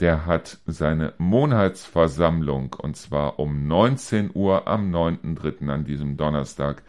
Der 0.00 0.26
hat 0.26 0.58
seine 0.66 1.14
Monatsversammlung 1.18 2.74
und 2.74 2.96
zwar 2.96 3.38
um 3.38 3.66
19 3.66 4.30
Uhr 4.34 4.68
am 4.68 4.94
9.3. 4.94 5.68
an 5.68 5.84
diesem 5.84 6.16
Donnerstag 6.16 6.82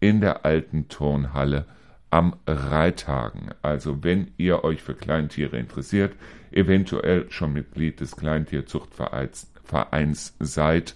in 0.00 0.20
der 0.20 0.44
alten 0.44 0.88
Turnhalle 0.88 1.66
am 2.10 2.36
Reithagen. 2.46 3.50
Also 3.62 4.04
wenn 4.04 4.32
ihr 4.36 4.62
euch 4.62 4.82
für 4.82 4.94
Kleintiere 4.94 5.58
interessiert, 5.58 6.12
eventuell 6.52 7.30
schon 7.30 7.52
Mitglied 7.52 8.00
des 8.00 8.14
Kleintierzuchtvereins 8.14 9.50
Vereins 9.64 10.36
seid 10.38 10.94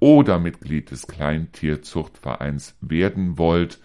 oder 0.00 0.38
Mitglied 0.38 0.90
des 0.90 1.06
Kleintierzuchtvereins 1.06 2.76
werden 2.80 3.36
wollt, 3.36 3.80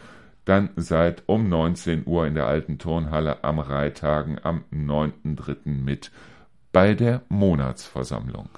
dann 0.50 0.72
seid 0.78 1.22
um 1.28 1.48
19 1.48 2.08
Uhr 2.08 2.26
in 2.26 2.34
der 2.34 2.48
alten 2.48 2.80
Turnhalle 2.80 3.44
am 3.44 3.60
Reitagen 3.60 4.40
am 4.42 4.64
9.3. 4.74 5.58
mit 5.66 6.12
bei 6.72 6.96
der 6.96 7.22
Monatsversammlung. 7.30 8.50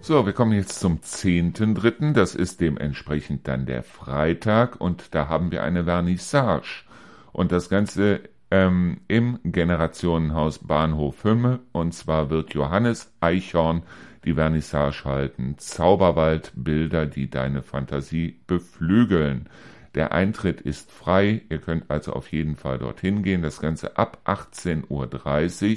So, 0.00 0.26
wir 0.26 0.32
kommen 0.32 0.52
jetzt 0.54 0.80
zum 0.80 0.98
10.3., 0.98 2.14
das 2.14 2.34
ist 2.34 2.60
dementsprechend 2.60 3.46
dann 3.46 3.64
der 3.64 3.84
Freitag 3.84 4.80
und 4.80 5.14
da 5.14 5.28
haben 5.28 5.52
wir 5.52 5.62
eine 5.62 5.84
Vernissage. 5.84 6.82
Und 7.30 7.52
das 7.52 7.68
Ganze 7.68 8.22
ähm, 8.52 8.98
im 9.08 9.38
Generationenhaus 9.44 10.58
Bahnhof 10.58 11.24
Hümme. 11.24 11.60
Und 11.72 11.94
zwar 11.94 12.28
wird 12.28 12.52
Johannes 12.52 13.10
Eichhorn 13.18 13.82
die 14.26 14.34
Vernissage 14.34 15.06
halten. 15.06 15.54
Zauberwaldbilder, 15.56 17.06
die 17.06 17.30
deine 17.30 17.62
Fantasie 17.62 18.40
beflügeln. 18.46 19.48
Der 19.94 20.12
Eintritt 20.12 20.60
ist 20.60 20.92
frei. 20.92 21.40
Ihr 21.48 21.58
könnt 21.58 21.90
also 21.90 22.12
auf 22.12 22.30
jeden 22.30 22.56
Fall 22.56 22.76
dorthin 22.76 23.22
gehen. 23.22 23.40
Das 23.40 23.58
Ganze 23.58 23.96
ab 23.96 24.18
18.30 24.26 25.70
Uhr. 25.70 25.76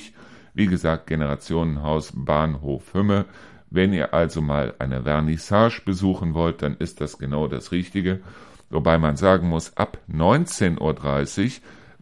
Wie 0.54 0.68
gesagt, 0.68 1.08
Generationenhaus 1.08 2.12
Bahnhof 2.14 2.94
Hümme. 2.94 3.24
Wenn 3.70 3.94
ihr 3.94 4.14
also 4.14 4.42
mal 4.42 4.74
eine 4.80 5.04
Vernissage 5.04 5.82
besuchen 5.86 6.34
wollt, 6.34 6.62
dann 6.62 6.76
ist 6.76 7.00
das 7.00 7.18
genau 7.18 7.48
das 7.48 7.72
Richtige. 7.72 8.20
Wobei 8.70 8.98
man 8.98 9.16
sagen 9.16 9.48
muss, 9.48 9.78
ab 9.78 9.98
19.30 10.12 11.46
Uhr 11.46 11.52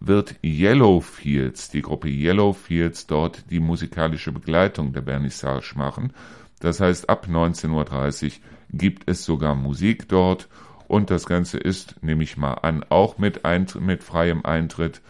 wird 0.05 0.35
Yellowfields, 0.43 1.69
die 1.69 1.81
Gruppe 1.81 2.09
Yellowfields, 2.09 3.07
dort 3.07 3.49
die 3.49 3.61
musikalische 3.61 4.33
Begleitung 4.33 4.91
der 4.91 5.03
Vernissage 5.03 5.75
machen. 5.77 6.11
Das 6.59 6.81
heißt, 6.81 7.09
ab 7.09 7.27
19.30 7.29 8.25
Uhr 8.25 8.31
gibt 8.71 9.09
es 9.09 9.23
sogar 9.23 9.55
Musik 9.55 10.09
dort 10.09 10.49
und 10.89 11.09
das 11.09 11.25
Ganze 11.25 11.57
ist, 11.57 12.03
nehme 12.03 12.23
ich 12.23 12.35
mal 12.35 12.55
an, 12.55 12.85
auch 12.89 13.17
mit, 13.17 13.45
Eint 13.45 13.79
mit 13.79 14.03
freiem 14.03 14.45
Eintritt. 14.45 15.01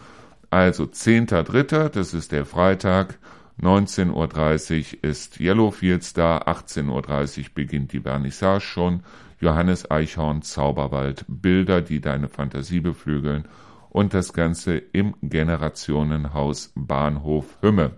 Also 0.50 0.84
10.3., 0.84 1.88
das 1.88 2.14
ist 2.14 2.30
der 2.30 2.46
Freitag, 2.46 3.18
19.30 3.60 4.94
Uhr 4.94 5.04
ist 5.10 5.40
Yellowfields 5.40 6.12
da, 6.12 6.38
18.30 6.38 7.38
Uhr 7.38 7.44
beginnt 7.52 7.92
die 7.92 8.00
Vernissage 8.00 8.60
schon. 8.60 9.00
Johannes 9.40 9.90
Eichhorn, 9.90 10.42
Zauberwald, 10.42 11.24
Bilder, 11.26 11.82
die 11.82 12.00
deine 12.00 12.28
Fantasie 12.28 12.80
beflügeln 12.80 13.48
und 13.94 14.12
das 14.12 14.32
Ganze 14.32 14.76
im 14.76 15.14
Generationenhaus 15.22 16.72
Bahnhof 16.74 17.58
Hümme. 17.60 17.92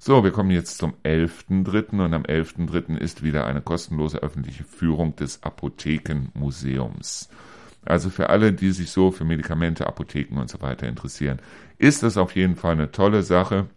So, 0.00 0.24
wir 0.24 0.32
kommen 0.32 0.50
jetzt 0.50 0.78
zum 0.78 0.94
11.3. 1.04 2.04
und 2.04 2.12
am 2.12 2.24
11.3. 2.24 2.98
ist 2.98 3.22
wieder 3.22 3.46
eine 3.46 3.60
kostenlose 3.62 4.20
öffentliche 4.20 4.64
Führung 4.64 5.14
des 5.14 5.44
Apothekenmuseums. 5.44 7.28
Also 7.84 8.10
für 8.10 8.30
alle, 8.30 8.52
die 8.52 8.72
sich 8.72 8.90
so 8.90 9.12
für 9.12 9.24
Medikamente, 9.24 9.86
Apotheken 9.86 10.40
und 10.40 10.50
so 10.50 10.60
weiter 10.60 10.88
interessieren, 10.88 11.38
ist 11.78 12.02
das 12.02 12.16
auf 12.16 12.34
jeden 12.34 12.56
Fall 12.56 12.72
eine 12.72 12.90
tolle 12.90 13.22
Sache. 13.22 13.68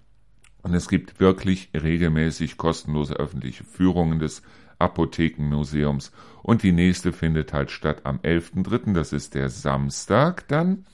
Und 0.64 0.74
es 0.74 0.90
gibt 0.90 1.20
wirklich 1.20 1.70
regelmäßig 1.75 2.58
kostenlose 2.58 3.14
öffentliche 3.14 3.64
Führungen 3.64 4.18
des 4.18 4.42
Apothekenmuseums. 4.80 6.12
Und 6.42 6.64
die 6.64 6.72
nächste 6.72 7.14
findet 7.14 7.54
halt 7.54 7.70
statt 7.70 8.02
am 8.04 8.18
11.3., 8.18 8.94
das 8.94 9.14
ist 9.14 9.36
der 9.36 9.50
Samstag 9.50 10.48
dann. 10.48 10.86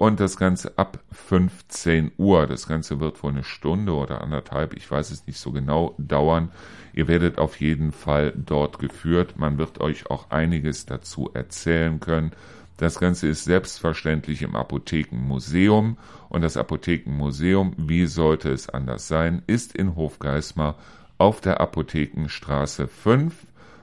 Und 0.00 0.18
das 0.18 0.38
Ganze 0.38 0.78
ab 0.78 0.98
15 1.12 2.12
Uhr. 2.16 2.46
Das 2.46 2.66
Ganze 2.66 3.00
wird 3.00 3.22
wohl 3.22 3.32
eine 3.32 3.44
Stunde 3.44 3.92
oder 3.92 4.22
anderthalb, 4.22 4.72
ich 4.72 4.90
weiß 4.90 5.10
es 5.10 5.26
nicht 5.26 5.38
so 5.38 5.52
genau, 5.52 5.94
dauern. 5.98 6.50
Ihr 6.94 7.06
werdet 7.06 7.36
auf 7.36 7.60
jeden 7.60 7.92
Fall 7.92 8.32
dort 8.34 8.78
geführt. 8.78 9.34
Man 9.36 9.58
wird 9.58 9.78
euch 9.78 10.10
auch 10.10 10.30
einiges 10.30 10.86
dazu 10.86 11.30
erzählen 11.34 12.00
können. 12.00 12.32
Das 12.78 12.98
Ganze 12.98 13.28
ist 13.28 13.44
selbstverständlich 13.44 14.40
im 14.40 14.56
Apothekenmuseum 14.56 15.98
und 16.30 16.40
das 16.40 16.56
Apothekenmuseum, 16.56 17.74
wie 17.76 18.06
sollte 18.06 18.50
es 18.50 18.70
anders 18.70 19.06
sein, 19.06 19.42
ist 19.46 19.76
in 19.76 19.96
Hofgeismar 19.96 20.78
auf 21.18 21.42
der 21.42 21.60
Apothekenstraße 21.60 22.88
5. 22.88 23.34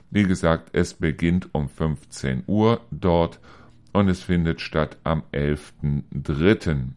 Wie 0.09 0.24
gesagt, 0.24 0.69
es 0.74 0.95
beginnt 0.95 1.53
um 1.53 1.69
15 1.69 2.45
Uhr 2.47 2.81
dort 2.89 3.39
und 3.98 4.10
es 4.10 4.22
findet 4.22 4.62
statt 4.62 4.98
am 5.04 5.24
11.3. 5.34 6.89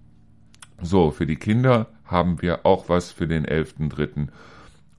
So, 0.83 1.11
für 1.11 1.25
die 1.25 1.37
Kinder 1.37 1.87
haben 2.05 2.43
wir 2.43 2.67
auch 2.67 2.91
was 2.91 3.11
für 3.11 3.27
den 3.27 3.47
11.3. 3.47 4.29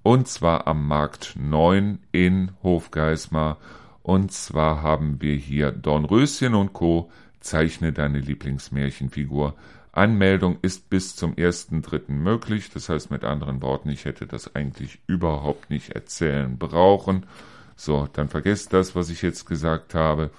und 0.02 0.28
zwar 0.28 0.66
am 0.66 0.88
Markt 0.88 1.36
9 1.38 2.00
in 2.12 2.54
Hofgeismar. 2.64 3.58
Und 4.02 4.32
zwar 4.32 4.82
haben 4.82 5.22
wir 5.22 5.36
hier 5.36 5.72
Dornröschen 5.72 6.56
und 6.56 6.74
Co. 6.74 7.12
Zeichne 7.40 7.94
deine 7.94 8.20
Lieblingsmärchenfigur. 8.20 9.54
Anmeldung 9.92 10.58
ist 10.64 10.90
bis 10.90 11.16
zum 11.16 11.36
1.3. 11.36 12.12
möglich. 12.12 12.72
Das 12.74 12.90
heißt 12.90 13.12
mit 13.12 13.24
anderen 13.24 13.62
Worten, 13.62 13.90
ich 13.90 14.06
hätte 14.06 14.26
das 14.26 14.56
eigentlich 14.56 14.98
überhaupt 15.06 15.70
nicht 15.70 15.92
erzählen 15.92 16.58
brauchen. 16.58 17.28
So, 17.76 18.08
dann 18.12 18.28
vergesst 18.28 18.74
das, 18.74 18.96
was 18.96 19.12
ich 19.12 19.22
jetzt 19.22 19.46
gesagt 19.46 19.94
habe. 19.94 20.32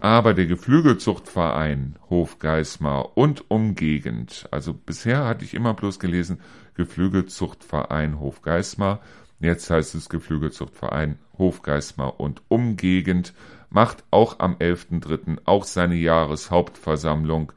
Aber 0.00 0.32
der 0.32 0.46
Geflügelzuchtverein 0.46 1.96
Hofgeismar 2.08 3.18
und 3.18 3.50
Umgegend, 3.50 4.48
also 4.50 4.72
bisher 4.72 5.26
hatte 5.26 5.44
ich 5.44 5.52
immer 5.52 5.74
bloß 5.74 5.98
gelesen 5.98 6.40
Geflügelzuchtverein 6.74 8.18
Hofgeismar, 8.18 9.00
jetzt 9.40 9.68
heißt 9.68 9.94
es 9.94 10.08
Geflügelzuchtverein 10.08 11.18
Hofgeismar 11.36 12.18
und 12.18 12.40
Umgegend, 12.48 13.34
macht 13.68 14.02
auch 14.10 14.38
am 14.38 14.54
11.3. 14.54 15.40
auch 15.44 15.64
seine 15.64 15.96
Jahreshauptversammlung. 15.96 17.52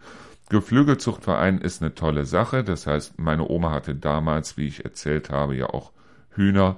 Geflügelzuchtverein 0.49 1.59
ist 1.59 1.81
eine 1.81 1.95
tolle 1.95 2.25
Sache, 2.25 2.65
das 2.65 2.87
heißt, 2.87 3.19
meine 3.19 3.49
Oma 3.49 3.71
hatte 3.71 3.95
damals, 3.95 4.57
wie 4.57 4.67
ich 4.67 4.83
erzählt 4.83 5.29
habe, 5.29 5.55
ja 5.55 5.67
auch 5.67 5.93
Hühner 6.35 6.75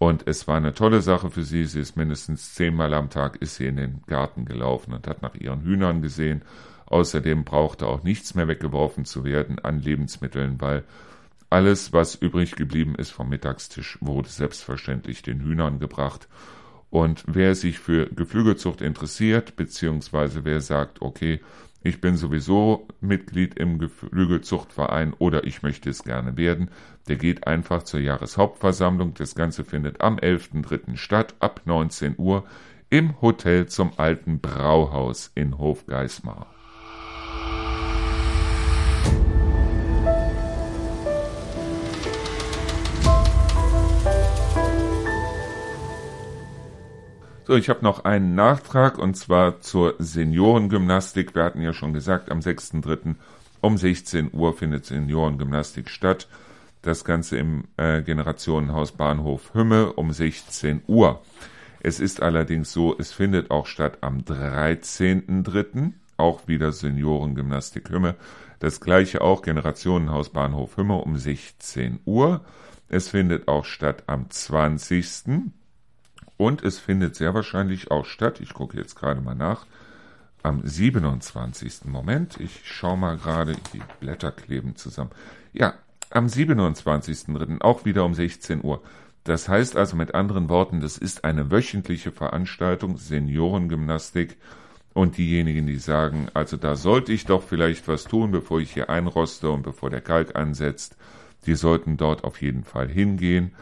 und 0.00 0.26
es 0.26 0.48
war 0.48 0.56
eine 0.56 0.72
tolle 0.72 1.02
Sache 1.02 1.28
für 1.28 1.42
sie. 1.42 1.66
Sie 1.66 1.78
ist 1.78 1.94
mindestens 1.94 2.54
zehnmal 2.54 2.94
am 2.94 3.10
Tag 3.10 3.36
ist 3.42 3.56
sie 3.56 3.66
in 3.66 3.76
den 3.76 4.00
Garten 4.06 4.46
gelaufen 4.46 4.94
und 4.94 5.06
hat 5.06 5.20
nach 5.20 5.34
ihren 5.34 5.60
Hühnern 5.60 6.00
gesehen. 6.00 6.40
Außerdem 6.86 7.44
brauchte 7.44 7.86
auch 7.86 8.02
nichts 8.02 8.34
mehr 8.34 8.48
weggeworfen 8.48 9.04
zu 9.04 9.24
werden 9.24 9.58
an 9.58 9.78
Lebensmitteln, 9.78 10.58
weil 10.58 10.84
alles, 11.50 11.92
was 11.92 12.14
übrig 12.14 12.56
geblieben 12.56 12.94
ist 12.94 13.10
vom 13.10 13.28
Mittagstisch, 13.28 13.98
wurde 14.00 14.30
selbstverständlich 14.30 15.20
den 15.20 15.42
Hühnern 15.42 15.78
gebracht. 15.80 16.28
Und 16.88 17.22
wer 17.26 17.54
sich 17.54 17.78
für 17.78 18.06
Geflügelzucht 18.06 18.80
interessiert, 18.80 19.56
beziehungsweise 19.56 20.46
wer 20.46 20.62
sagt, 20.62 21.02
okay, 21.02 21.40
ich 21.82 22.00
bin 22.00 22.16
sowieso 22.16 22.86
Mitglied 23.00 23.54
im 23.58 23.78
Geflügelzuchtverein 23.78 25.14
oder 25.18 25.44
ich 25.44 25.62
möchte 25.62 25.88
es 25.88 26.04
gerne 26.04 26.36
werden, 26.36 26.70
der 27.08 27.16
geht 27.16 27.46
einfach 27.46 27.82
zur 27.84 28.00
Jahreshauptversammlung. 28.00 29.14
Das 29.14 29.34
Ganze 29.34 29.64
findet 29.64 30.00
am 30.00 30.16
11.03. 30.16 30.96
statt, 30.96 31.34
ab 31.40 31.62
19 31.64 32.16
Uhr, 32.18 32.44
im 32.90 33.20
Hotel 33.22 33.66
zum 33.66 33.92
Alten 33.98 34.40
Brauhaus 34.40 35.30
in 35.34 35.58
Hofgeismar. 35.58 36.46
So, 47.50 47.56
ich 47.56 47.68
habe 47.68 47.82
noch 47.82 48.04
einen 48.04 48.36
Nachtrag 48.36 48.96
und 48.96 49.16
zwar 49.16 49.60
zur 49.60 49.96
Seniorengymnastik. 49.98 51.34
Wir 51.34 51.42
hatten 51.42 51.60
ja 51.60 51.72
schon 51.72 51.92
gesagt, 51.92 52.30
am 52.30 52.38
6.3. 52.38 53.16
um 53.60 53.76
16 53.76 54.30
Uhr 54.32 54.56
findet 54.56 54.84
Seniorengymnastik 54.84 55.88
statt. 55.88 56.28
Das 56.80 57.04
Ganze 57.04 57.38
im 57.38 57.64
äh, 57.76 58.02
Generationenhaus 58.02 58.92
Bahnhof 58.92 59.52
Hümme 59.52 59.94
um 59.94 60.12
16 60.12 60.82
Uhr. 60.86 61.22
Es 61.80 61.98
ist 61.98 62.22
allerdings 62.22 62.72
so, 62.72 62.96
es 62.96 63.10
findet 63.10 63.50
auch 63.50 63.66
statt 63.66 63.98
am 64.00 64.18
13.3. 64.18 65.90
auch 66.18 66.46
wieder 66.46 66.70
Seniorengymnastik 66.70 67.90
Hümme. 67.90 68.14
Das 68.60 68.80
gleiche 68.80 69.22
auch 69.22 69.42
Generationenhaus 69.42 70.30
Bahnhof 70.30 70.76
Hümme 70.76 70.98
um 70.98 71.16
16 71.16 71.98
Uhr. 72.04 72.42
Es 72.88 73.08
findet 73.08 73.48
auch 73.48 73.64
statt 73.64 74.04
am 74.06 74.30
20. 74.30 75.50
Und 76.40 76.64
es 76.64 76.78
findet 76.78 77.16
sehr 77.16 77.34
wahrscheinlich 77.34 77.90
auch 77.90 78.06
statt, 78.06 78.40
ich 78.40 78.54
gucke 78.54 78.78
jetzt 78.78 78.96
gerade 78.96 79.20
mal 79.20 79.34
nach, 79.34 79.66
am 80.42 80.66
27. 80.66 81.84
Moment. 81.84 82.40
Ich 82.40 82.62
schaue 82.64 82.96
mal 82.96 83.18
gerade, 83.18 83.56
die 83.74 83.82
Blätter 84.00 84.32
kleben 84.32 84.74
zusammen. 84.74 85.10
Ja, 85.52 85.74
am 86.08 86.28
27.3. 86.28 87.60
auch 87.60 87.84
wieder 87.84 88.06
um 88.06 88.14
16 88.14 88.64
Uhr. 88.64 88.80
Das 89.24 89.50
heißt 89.50 89.76
also 89.76 89.96
mit 89.96 90.14
anderen 90.14 90.48
Worten, 90.48 90.80
das 90.80 90.96
ist 90.96 91.24
eine 91.24 91.50
wöchentliche 91.50 92.10
Veranstaltung, 92.10 92.96
Seniorengymnastik. 92.96 94.38
Und 94.94 95.18
diejenigen, 95.18 95.66
die 95.66 95.76
sagen, 95.76 96.28
also 96.32 96.56
da 96.56 96.74
sollte 96.74 97.12
ich 97.12 97.26
doch 97.26 97.42
vielleicht 97.42 97.86
was 97.86 98.04
tun, 98.04 98.30
bevor 98.30 98.60
ich 98.60 98.72
hier 98.72 98.88
einroste 98.88 99.50
und 99.50 99.60
bevor 99.60 99.90
der 99.90 100.00
Kalk 100.00 100.36
ansetzt, 100.36 100.96
die 101.44 101.54
sollten 101.54 101.98
dort 101.98 102.24
auf 102.24 102.40
jeden 102.40 102.64
Fall 102.64 102.88
hingehen. 102.88 103.52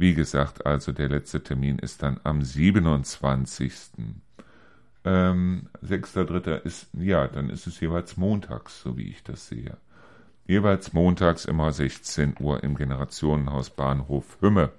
Wie 0.00 0.14
gesagt, 0.14 0.64
also 0.64 0.92
der 0.92 1.08
letzte 1.08 1.42
Termin 1.42 1.80
ist 1.80 2.04
dann 2.04 2.20
am 2.22 2.40
27. 2.40 3.72
Ähm, 5.04 5.66
6.3. 5.84 6.62
ist, 6.62 6.86
ja, 6.92 7.26
dann 7.26 7.50
ist 7.50 7.66
es 7.66 7.80
jeweils 7.80 8.16
montags, 8.16 8.80
so 8.80 8.96
wie 8.96 9.08
ich 9.08 9.24
das 9.24 9.48
sehe. 9.48 9.76
Jeweils 10.46 10.92
montags 10.92 11.46
immer 11.46 11.72
16 11.72 12.36
Uhr 12.38 12.62
im 12.62 12.76
Generationenhaus 12.76 13.70
Bahnhof 13.70 14.38
Hümme. 14.40 14.70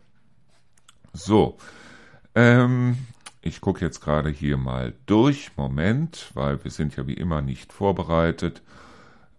So, 1.12 1.58
ähm, 2.34 2.98
ich 3.42 3.60
gucke 3.60 3.84
jetzt 3.84 4.00
gerade 4.00 4.30
hier 4.30 4.56
mal 4.56 4.94
durch. 5.06 5.52
Moment, 5.58 6.32
weil 6.34 6.64
wir 6.64 6.72
sind 6.72 6.96
ja 6.96 7.08
wie 7.08 7.16
immer 7.16 7.42
nicht 7.42 7.74
vorbereitet. 7.74 8.62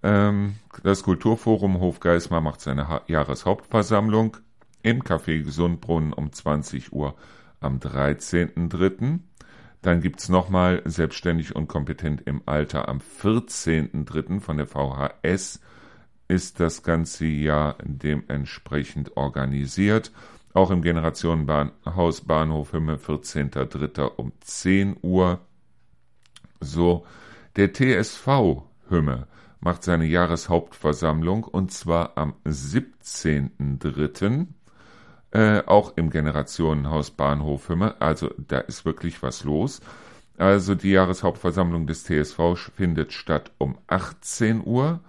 Ähm, 0.03 0.57
das 0.83 1.05
Kulturforum 1.05 1.81
Hofgeismar 1.81 2.43
macht 2.43 2.61
seine 2.61 2.87
ha 2.89 3.01
Jahreshauptversammlung 3.07 4.37
im 4.83 5.03
Café 5.03 5.43
Gesundbrunnen 5.43 6.13
um 6.13 6.33
20 6.33 6.93
Uhr 6.93 7.15
am 7.61 7.79
13.3. 7.79 9.21
Dann 9.83 10.01
gibt's 10.01 10.29
nochmal 10.29 10.83
Selbstständig 10.85 11.57
und 11.57 11.69
kompetent 11.69 12.23
im 12.27 12.43
Alter 12.47 12.89
am 12.89 12.99
14.3. 12.99 14.41
von 14.41 14.57
der 14.57 14.67
VHS 14.67 15.61
ist 16.29 16.61
das 16.61 16.83
ganze 16.83 17.27
Jahr 17.27 17.77
dementsprechend 17.83 19.17
organisiert. 19.17 20.13
Auch 20.53 20.71
im 20.71 20.83
Generationenhaus 20.83 22.23
Bahnhof 22.23 22.73
Hümme 22.73 22.97
14.3. 22.97 24.17
um 24.17 24.33
10 24.41 24.97
Uhr. 25.03 25.41
So, 26.61 27.07
der 27.57 27.73
TSV 27.73 28.63
Hümme 28.89 29.27
macht 29.61 29.83
seine 29.83 30.07
Jahreshauptversammlung 30.07 31.45
und 31.45 31.73
zwar 31.73 32.17
am 32.17 32.35
17.3 32.45 34.47
äh, 35.33 35.63
auch 35.67 35.97
im 35.97 36.11
Generationenhaus 36.11 37.11
Bahnhof 37.11 37.69
Hümme. 37.69 38.01
Also 38.01 38.31
da 38.37 38.59
ist 38.59 38.85
wirklich 38.85 39.23
was 39.23 39.45
los. 39.45 39.81
Also 40.39 40.75
die 40.75 40.91
Jahreshauptversammlung 40.91 41.87
des 41.87 42.05
TSV 42.05 42.57
findet 42.75 43.13
statt 43.13 43.53
um 43.59 43.77
18 43.89 44.63
Uhr. 44.65 45.01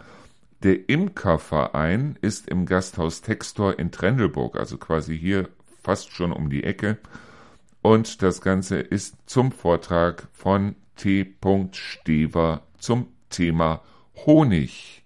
Der 0.64 0.90
Imkerverein 0.90 2.18
ist 2.22 2.48
im 2.50 2.66
Gasthaus 2.66 3.22
Textor 3.22 3.80
in 3.80 3.92
Trendelburg, 3.92 4.58
also 4.58 4.78
quasi 4.78 5.18
hier 5.18 5.50
fast 5.82 6.12
schon 6.12 6.32
um 6.32 6.50
die 6.50 6.64
Ecke. 6.64 6.98
Und 7.82 8.22
das 8.22 8.42
Ganze 8.42 8.80
ist 8.80 9.16
zum 9.26 9.52
Vortrag 9.52 10.28
von 10.34 10.76
T. 10.98 11.34
Stever 11.72 12.62
zum 12.78 13.08
Thema 13.30 13.82
Honig 14.26 15.01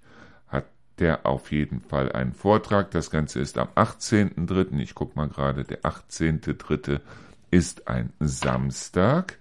der 0.99 1.25
auf 1.25 1.51
jeden 1.51 1.81
Fall 1.81 2.11
einen 2.11 2.33
Vortrag. 2.33 2.91
Das 2.91 3.11
Ganze 3.11 3.39
ist 3.39 3.57
am 3.57 3.67
18.3. 3.75 4.79
Ich 4.79 4.95
gucke 4.95 5.15
mal 5.15 5.27
gerade, 5.27 5.63
der 5.63 5.81
18.3. 5.81 6.99
ist 7.51 7.87
ein 7.87 8.13
Samstag. 8.19 9.37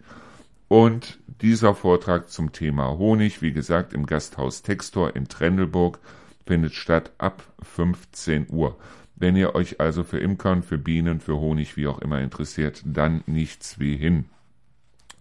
Und 0.69 1.19
dieser 1.41 1.75
Vortrag 1.75 2.31
zum 2.31 2.53
Thema 2.53 2.97
Honig, 2.99 3.43
wie 3.43 3.53
gesagt, 3.53 3.93
im 3.93 4.07
Gasthaus 4.07 4.63
Textor 4.63 5.15
in 5.15 5.29
Trendelburg, 5.29 5.99
findet 6.47 6.75
statt 6.75 7.13
ab 7.19 7.43
15 7.63 8.49
Uhr. 8.51 8.77
Wenn 9.17 9.37
ihr 9.37 9.55
euch 9.55 9.81
also 9.81 10.03
für 10.03 10.19
Imkern, 10.19 10.63
für 10.63 10.79
Bienen, 10.79 11.21
für 11.21 11.39
Honig, 11.39 11.77
wie 11.77 11.87
auch 11.87 12.01
immer 12.01 12.21
interessiert, 12.21 12.83
dann 12.85 13.23
nichts 13.27 13.79
wie 13.79 13.97
hin. 13.97 14.27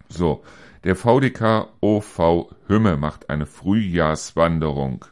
So, 0.08 0.42
der 0.84 0.96
VDK 0.96 1.68
OV 1.80 2.50
Hümme 2.66 2.96
macht 2.96 3.30
eine 3.30 3.46
Frühjahrswanderung. 3.46 5.06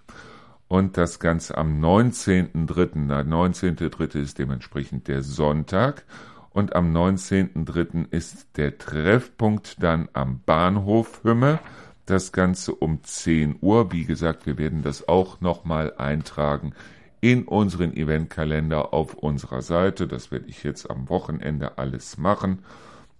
Und 0.72 0.96
das 0.96 1.20
Ganze 1.20 1.58
am 1.58 1.85
19.3. 1.85 3.06
Der 3.06 3.26
19.3. 3.26 4.18
ist 4.18 4.38
dementsprechend 4.38 5.06
der 5.06 5.22
Sonntag. 5.22 6.06
Und 6.48 6.74
am 6.74 6.96
19.3. 6.96 8.11
ist 8.11 8.56
der 8.56 8.78
Treffpunkt 8.78 9.82
dann 9.82 10.08
am 10.14 10.40
Bahnhof 10.46 11.24
Hümme. 11.24 11.58
Das 12.06 12.32
Ganze 12.32 12.74
um 12.74 13.04
10 13.04 13.56
Uhr. 13.61 13.92
Wie 13.92 14.06
gesagt, 14.06 14.46
wir 14.46 14.56
werden 14.56 14.82
das 14.82 15.08
auch 15.08 15.42
nochmal 15.42 15.92
eintragen 15.98 16.72
in 17.20 17.44
unseren 17.44 17.94
Eventkalender 17.94 18.94
auf 18.94 19.12
unserer 19.12 19.61
Seite. 19.61 20.08
Das 20.08 20.30
werde 20.30 20.46
ich 20.46 20.64
jetzt 20.64 20.88
am 20.88 21.11
Wochenende 21.11 21.76
alles 21.76 22.16
machen. 22.16 22.61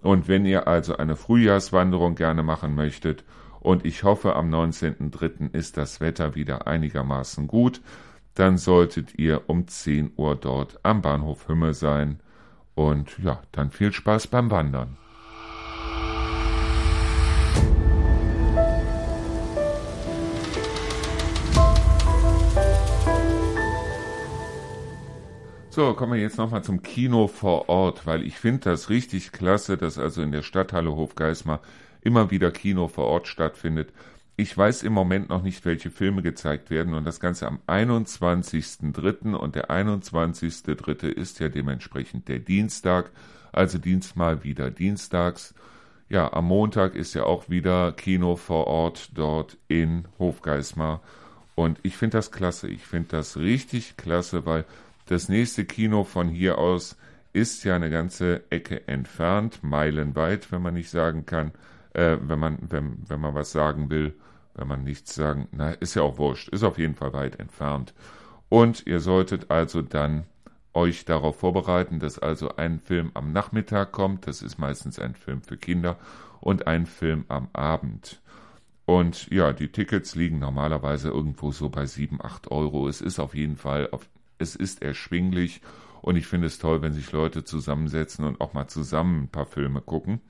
Und 0.01 0.27
wenn 0.27 0.47
ihr 0.47 0.69
also 0.69 0.97
eine 0.97 1.17
Frühjahrswanderung 1.17 2.15
gerne 2.15 2.43
machen 2.43 2.75
möchtet, 2.75 3.25
und 3.63 3.85
ich 3.85 4.03
hoffe, 4.03 4.35
am 4.35 4.53
19.03. 4.53 5.55
ist 5.55 5.77
das 5.77 6.01
Wetter 6.01 6.35
wieder 6.35 6.67
einigermaßen 6.67 7.47
gut, 7.47 7.81
dann 8.35 8.59
solltet 8.59 9.19
ihr 9.21 9.49
um 9.49 9.69
10 9.69 10.15
Uhr 10.17 10.35
dort 10.35 10.81
am 10.83 11.01
Bahnhof 11.01 11.47
Hümme 11.49 11.73
sein. 11.73 12.19
Und 12.75 13.19
ja, 13.19 13.41
dann 13.53 13.71
viel 13.71 13.93
Spaß 13.93 14.27
beim 14.27 14.51
Wandern. 14.51 14.97
So, 25.71 25.95
kommen 25.95 26.15
wir 26.15 26.21
jetzt 26.21 26.37
nochmal 26.37 26.65
zum 26.65 26.83
Kino 26.83 27.29
vor 27.29 27.69
Ort, 27.69 28.07
weil 28.07 28.25
ich 28.25 28.39
finde 28.39 28.71
das 28.71 28.91
richtig 28.91 29.31
klasse, 29.31 29.77
dass 29.77 29.99
also 29.99 30.21
in 30.21 30.33
der 30.33 30.43
Stadthalle 30.43 30.95
Hofgeismar 30.97 31.61
immer 32.03 32.31
wieder 32.31 32.51
Kino 32.51 32.89
vor 32.89 33.07
Ort 33.07 33.29
stattfindet. 33.29 33.93
Ich 34.37 34.57
weiß 34.57 34.83
im 34.83 34.93
Moment 34.93 35.29
noch 35.29 35.43
nicht, 35.43 35.65
welche 35.65 35.91
Filme 35.91 36.23
gezeigt 36.23 36.71
werden 36.71 36.95
und 36.95 37.05
das 37.05 37.21
Ganze 37.21 37.47
am 37.47 37.61
21.03. 37.67 39.35
und 39.35 39.55
der 39.55 39.71
21.03. 39.71 41.07
ist 41.09 41.39
ja 41.39 41.49
dementsprechend 41.49 42.29
der 42.29 42.39
Dienstag, 42.39 43.11
also 43.53 43.79
Dienst 43.79 44.17
mal 44.17 44.43
wieder 44.43 44.71
dienstags. 44.71 45.55
Ja, 46.09 46.33
am 46.33 46.47
Montag 46.47 46.95
ist 46.95 47.15
ja 47.15 47.25
auch 47.25 47.49
wieder 47.49 47.93
Kino 47.93 48.37
vor 48.37 48.67
Ort 48.67 49.11
dort 49.15 49.57
in 49.69 50.09
Hofgeismar 50.19 51.01
und 51.55 51.79
ich 51.83 51.97
finde 51.97 52.19
das 52.19 52.33
klasse, 52.33 52.69
ich 52.69 52.83
finde 52.83 53.11
das 53.11 53.37
richtig 53.37 53.97
klasse, 53.97 54.47
weil 54.47 54.65
das 55.07 55.29
nächste 55.29 55.65
Kino 55.65 56.05
von 56.05 56.29
hier 56.29 56.59
aus 56.59 56.97
ist 57.33 57.65
ja 57.65 57.77
eine 57.77 57.91
ganze 57.91 58.43
Ecke 58.51 58.87
entfernt, 58.89 59.63
meilenweit, 59.63 60.53
wenn 60.53 60.63
man 60.63 60.75
nicht 60.75 60.91
sagen 60.91 61.27
kann, 61.27 61.53
äh, 61.95 62.19
wenn 62.21 62.39
man, 62.39 62.59
wenn, 62.69 62.99
wenn 63.09 63.21
man 63.21 63.35
was 63.35 63.53
sagen 63.53 63.91
will, 63.91 64.15
wenn 64.55 64.69
man 64.69 64.85
nichts 64.85 65.15
sagen, 65.15 65.49
na, 65.53 65.71
ist 65.73 65.95
ja 65.95 66.03
auch 66.03 66.19
wurscht, 66.19 66.49
ist 66.49 66.65
auf 66.65 66.79
jeden 66.79 66.95
Fall 66.95 67.13
weit 67.13 67.41
entfernt. 67.41 67.95
Und 68.49 68.87
ihr 68.87 69.01
solltet 69.01 69.51
also 69.51 69.81
dann 69.83 70.25
euch 70.75 71.05
darauf 71.05 71.39
vorbereiten, 71.39 72.01
dass 72.01 72.19
also 72.19 72.57
ein 72.57 72.81
Film 72.81 73.11
am 73.15 73.33
Nachmittag 73.33 73.93
kommt, 73.93 74.27
das 74.27 74.43
ist 74.43 74.59
meistens 74.59 74.99
ein 74.99 75.15
Film 75.15 75.43
für 75.43 75.57
Kinder, 75.57 75.99
und 76.41 76.67
ein 76.67 76.87
Film 76.87 77.25
am 77.29 77.49
Abend. 77.53 78.21
Und 78.85 79.31
ja, 79.31 79.53
die 79.53 79.69
Tickets 79.69 80.15
liegen 80.15 80.39
normalerweise 80.39 81.09
irgendwo 81.09 81.53
so 81.53 81.69
bei 81.69 81.87
7, 81.87 82.21
8 82.21 82.51
Euro. 82.51 82.89
Es 82.89 83.01
ist 83.01 83.21
auf 83.21 83.35
jeden 83.35 83.57
Fall 83.57 83.89
auf 83.93 84.09
es 84.39 84.57
ist 84.57 84.83
erschwinglich 84.83 85.61
und 86.01 86.17
ich 86.17 86.27
finde 86.27 86.49
es 86.49 86.59
toll, 86.59 86.83
wenn 86.83 86.93
sich 86.93 87.13
Leute 87.13 87.45
zusammensetzen 87.45 88.25
und 88.25 88.41
auch 88.41 88.55
mal 88.55 88.67
zusammen 88.67 89.23
ein 89.23 89.29
paar 89.29 89.47
Filme 89.47 89.81
gucken. 89.81 90.21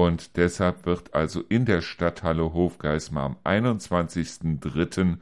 Und 0.00 0.38
deshalb 0.38 0.86
wird 0.86 1.12
also 1.12 1.42
in 1.42 1.66
der 1.66 1.82
Stadthalle 1.82 2.54
Hofgeismar 2.54 3.24
am 3.26 3.36
21.03. 3.44 5.18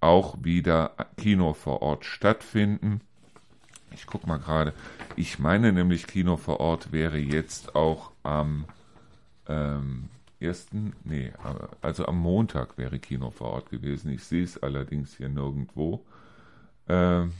auch 0.00 0.42
wieder 0.42 0.92
Kino 1.18 1.52
vor 1.52 1.82
Ort 1.82 2.06
stattfinden. 2.06 3.02
Ich 3.92 4.06
gucke 4.06 4.26
mal 4.26 4.38
gerade. 4.38 4.72
Ich 5.14 5.38
meine 5.38 5.74
nämlich, 5.74 6.06
Kino 6.06 6.38
vor 6.38 6.60
Ort 6.60 6.90
wäre 6.90 7.18
jetzt 7.18 7.74
auch 7.74 8.12
am 8.22 8.64
ähm, 9.46 10.08
ersten, 10.40 10.94
nee, 11.04 11.30
also 11.82 12.06
am 12.06 12.18
Montag 12.18 12.78
wäre 12.78 12.98
Kino 13.00 13.30
vor 13.30 13.50
Ort 13.50 13.68
gewesen. 13.68 14.10
Ich 14.10 14.24
sehe 14.24 14.44
es 14.44 14.56
allerdings 14.56 15.18
hier 15.18 15.28
nirgendwo. 15.28 16.02
Ähm, 16.88 17.34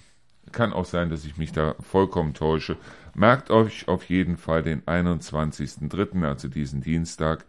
kann 0.52 0.72
auch 0.72 0.84
sein, 0.84 1.10
dass 1.10 1.24
ich 1.24 1.36
mich 1.36 1.52
da 1.52 1.74
vollkommen 1.80 2.34
täusche. 2.34 2.76
Merkt 3.14 3.50
euch 3.50 3.88
auf 3.88 4.04
jeden 4.04 4.36
Fall 4.36 4.62
den 4.62 4.82
21.03., 4.82 6.24
also 6.24 6.48
diesen 6.48 6.80
Dienstag. 6.80 7.44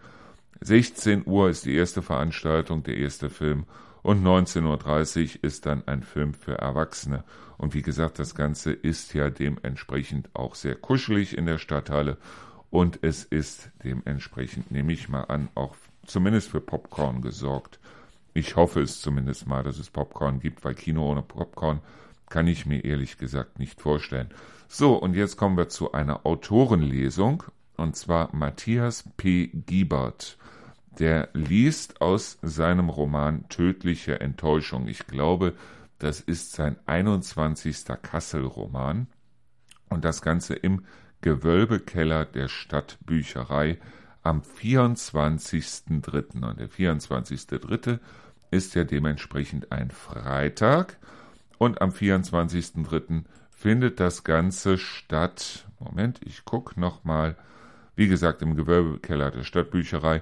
16 0.62 1.24
Uhr 1.26 1.50
ist 1.50 1.66
die 1.66 1.76
erste 1.76 2.02
Veranstaltung, 2.02 2.84
der 2.84 2.98
erste 2.98 3.30
Film. 3.30 3.66
Und 4.02 4.24
19.30 4.24 5.38
Uhr 5.38 5.44
ist 5.44 5.66
dann 5.66 5.88
ein 5.88 6.04
Film 6.04 6.34
für 6.34 6.60
Erwachsene. 6.60 7.24
Und 7.58 7.74
wie 7.74 7.82
gesagt, 7.82 8.20
das 8.20 8.36
Ganze 8.36 8.72
ist 8.72 9.14
ja 9.14 9.30
dementsprechend 9.30 10.30
auch 10.34 10.56
sehr 10.56 10.76
kuschelig 10.76 11.38
in 11.38 11.46
der 11.46 11.58
Stadthalle. 11.58 12.18
Und 12.70 13.00
es 13.02 13.24
ist 13.24 13.72
dementsprechend, 13.84 14.70
nehme 14.70 14.94
ich 14.94 15.10
mal 15.10 15.24
an, 15.24 15.48
auch 15.56 15.76
zumindest 16.06 16.50
für 16.50 16.62
Popcorn 16.62 17.22
gesorgt. 17.22 17.80
Ich 18.34 18.56
hoffe 18.56 18.82
es 18.82 19.02
zumindest 19.02 19.48
mal, 19.48 19.64
dass 19.64 19.80
es 19.80 19.90
Popcorn 19.90 20.40
gibt, 20.40 20.64
weil 20.66 20.76
Kino 20.76 21.10
ohne 21.10 21.22
Popcorn 21.22 21.80
kann 22.36 22.48
ich 22.48 22.66
mir 22.66 22.84
ehrlich 22.84 23.18
gesagt 23.18 23.60
nicht 23.60 23.80
vorstellen. 23.80 24.28
So, 24.68 24.98
und 24.98 25.16
jetzt 25.16 25.38
kommen 25.38 25.56
wir 25.56 25.70
zu 25.70 25.94
einer 25.94 26.26
Autorenlesung, 26.26 27.44
und 27.78 27.96
zwar 27.96 28.36
Matthias 28.36 29.10
P. 29.16 29.48
Giebert. 29.54 30.38
Der 31.00 31.30
liest 31.32 32.02
aus 32.02 32.38
seinem 32.42 32.90
Roman 32.90 33.48
Tödliche 33.48 34.20
Enttäuschung. 34.20 34.90
Ich 34.90 35.08
glaube, 35.08 35.54
das 35.98 36.20
ist 36.20 36.52
sein 36.52 36.76
21. 36.88 37.86
Kassel-Roman. 38.02 39.08
Und 39.88 40.04
das 40.04 40.22
Ganze 40.22 40.56
im 40.56 40.84
Gewölbekeller 41.22 42.26
der 42.26 42.50
Stadtbücherei 42.50 43.80
am 44.24 44.42
24.03. 44.42 46.46
Und 46.46 46.60
der 46.60 46.70
24.03. 46.70 48.00
ist 48.52 48.76
ja 48.76 48.84
dementsprechend 48.84 49.72
ein 49.72 49.90
Freitag 49.90 50.98
und 51.58 51.82
am 51.82 51.92
24.03. 51.92 53.24
findet 53.50 54.00
das 54.00 54.24
Ganze 54.24 54.78
statt. 54.78 55.66
Moment, 55.80 56.20
ich 56.26 56.46
gucke 56.46 56.80
nochmal. 56.80 57.36
Wie 57.96 58.08
gesagt, 58.08 58.42
im 58.42 58.56
Gewölbekeller 58.56 59.32
der 59.32 59.44
Stadtbücherei 59.44 60.22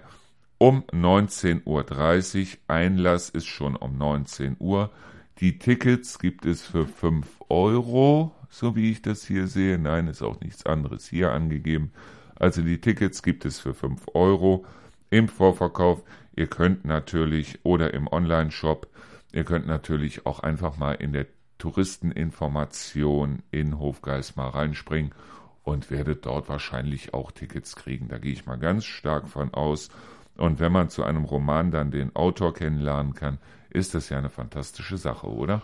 um 0.59 0.83
19.30 0.91 1.65
Uhr. 1.65 2.57
Einlass 2.67 3.29
ist 3.29 3.47
schon 3.47 3.75
um 3.75 3.97
19 3.97 4.57
Uhr. 4.59 4.91
Die 5.39 5.57
Tickets 5.59 6.19
gibt 6.19 6.45
es 6.45 6.61
für 6.61 6.85
5 6.85 7.27
Euro, 7.49 8.33
so 8.49 8.75
wie 8.75 8.91
ich 8.91 9.01
das 9.01 9.25
hier 9.25 9.47
sehe. 9.47 9.77
Nein, 9.79 10.07
ist 10.07 10.21
auch 10.21 10.39
nichts 10.39 10.65
anderes 10.65 11.07
hier 11.07 11.31
angegeben. 11.31 11.91
Also 12.35 12.61
die 12.61 12.79
Tickets 12.79 13.23
gibt 13.23 13.45
es 13.45 13.59
für 13.59 13.73
5 13.73 14.05
Euro 14.13 14.65
im 15.09 15.27
Vorverkauf. 15.27 16.03
Ihr 16.35 16.47
könnt 16.47 16.85
natürlich 16.85 17.59
oder 17.63 17.93
im 17.93 18.07
Online-Shop 18.07 18.87
Ihr 19.33 19.43
könnt 19.43 19.67
natürlich 19.67 20.25
auch 20.25 20.39
einfach 20.39 20.77
mal 20.77 20.93
in 20.93 21.11
der 21.11 21.25
Touristeninformation 21.57 23.41
in 23.51 23.79
Hofgeismar 23.79 24.53
reinspringen 24.53 25.11
und 25.63 25.89
werdet 25.89 26.25
dort 26.25 26.49
wahrscheinlich 26.49 27.13
auch 27.13 27.31
Tickets 27.31 27.75
kriegen. 27.75 28.07
Da 28.09 28.19
gehe 28.19 28.31
ich 28.31 28.45
mal 28.45 28.57
ganz 28.57 28.85
stark 28.85 29.27
von 29.27 29.53
aus. 29.53 29.89
Und 30.37 30.59
wenn 30.59 30.71
man 30.71 30.89
zu 30.89 31.03
einem 31.03 31.25
Roman 31.25 31.71
dann 31.71 31.89
den 31.89 32.15
Autor 32.15 32.53
kennenlernen 32.53 33.15
kann, 33.15 33.39
ist 33.71 33.95
das 33.95 34.09
ja 34.09 34.19
eine 34.19 34.29
fantastische 34.29 34.97
Sache, 34.97 35.27
oder? 35.27 35.63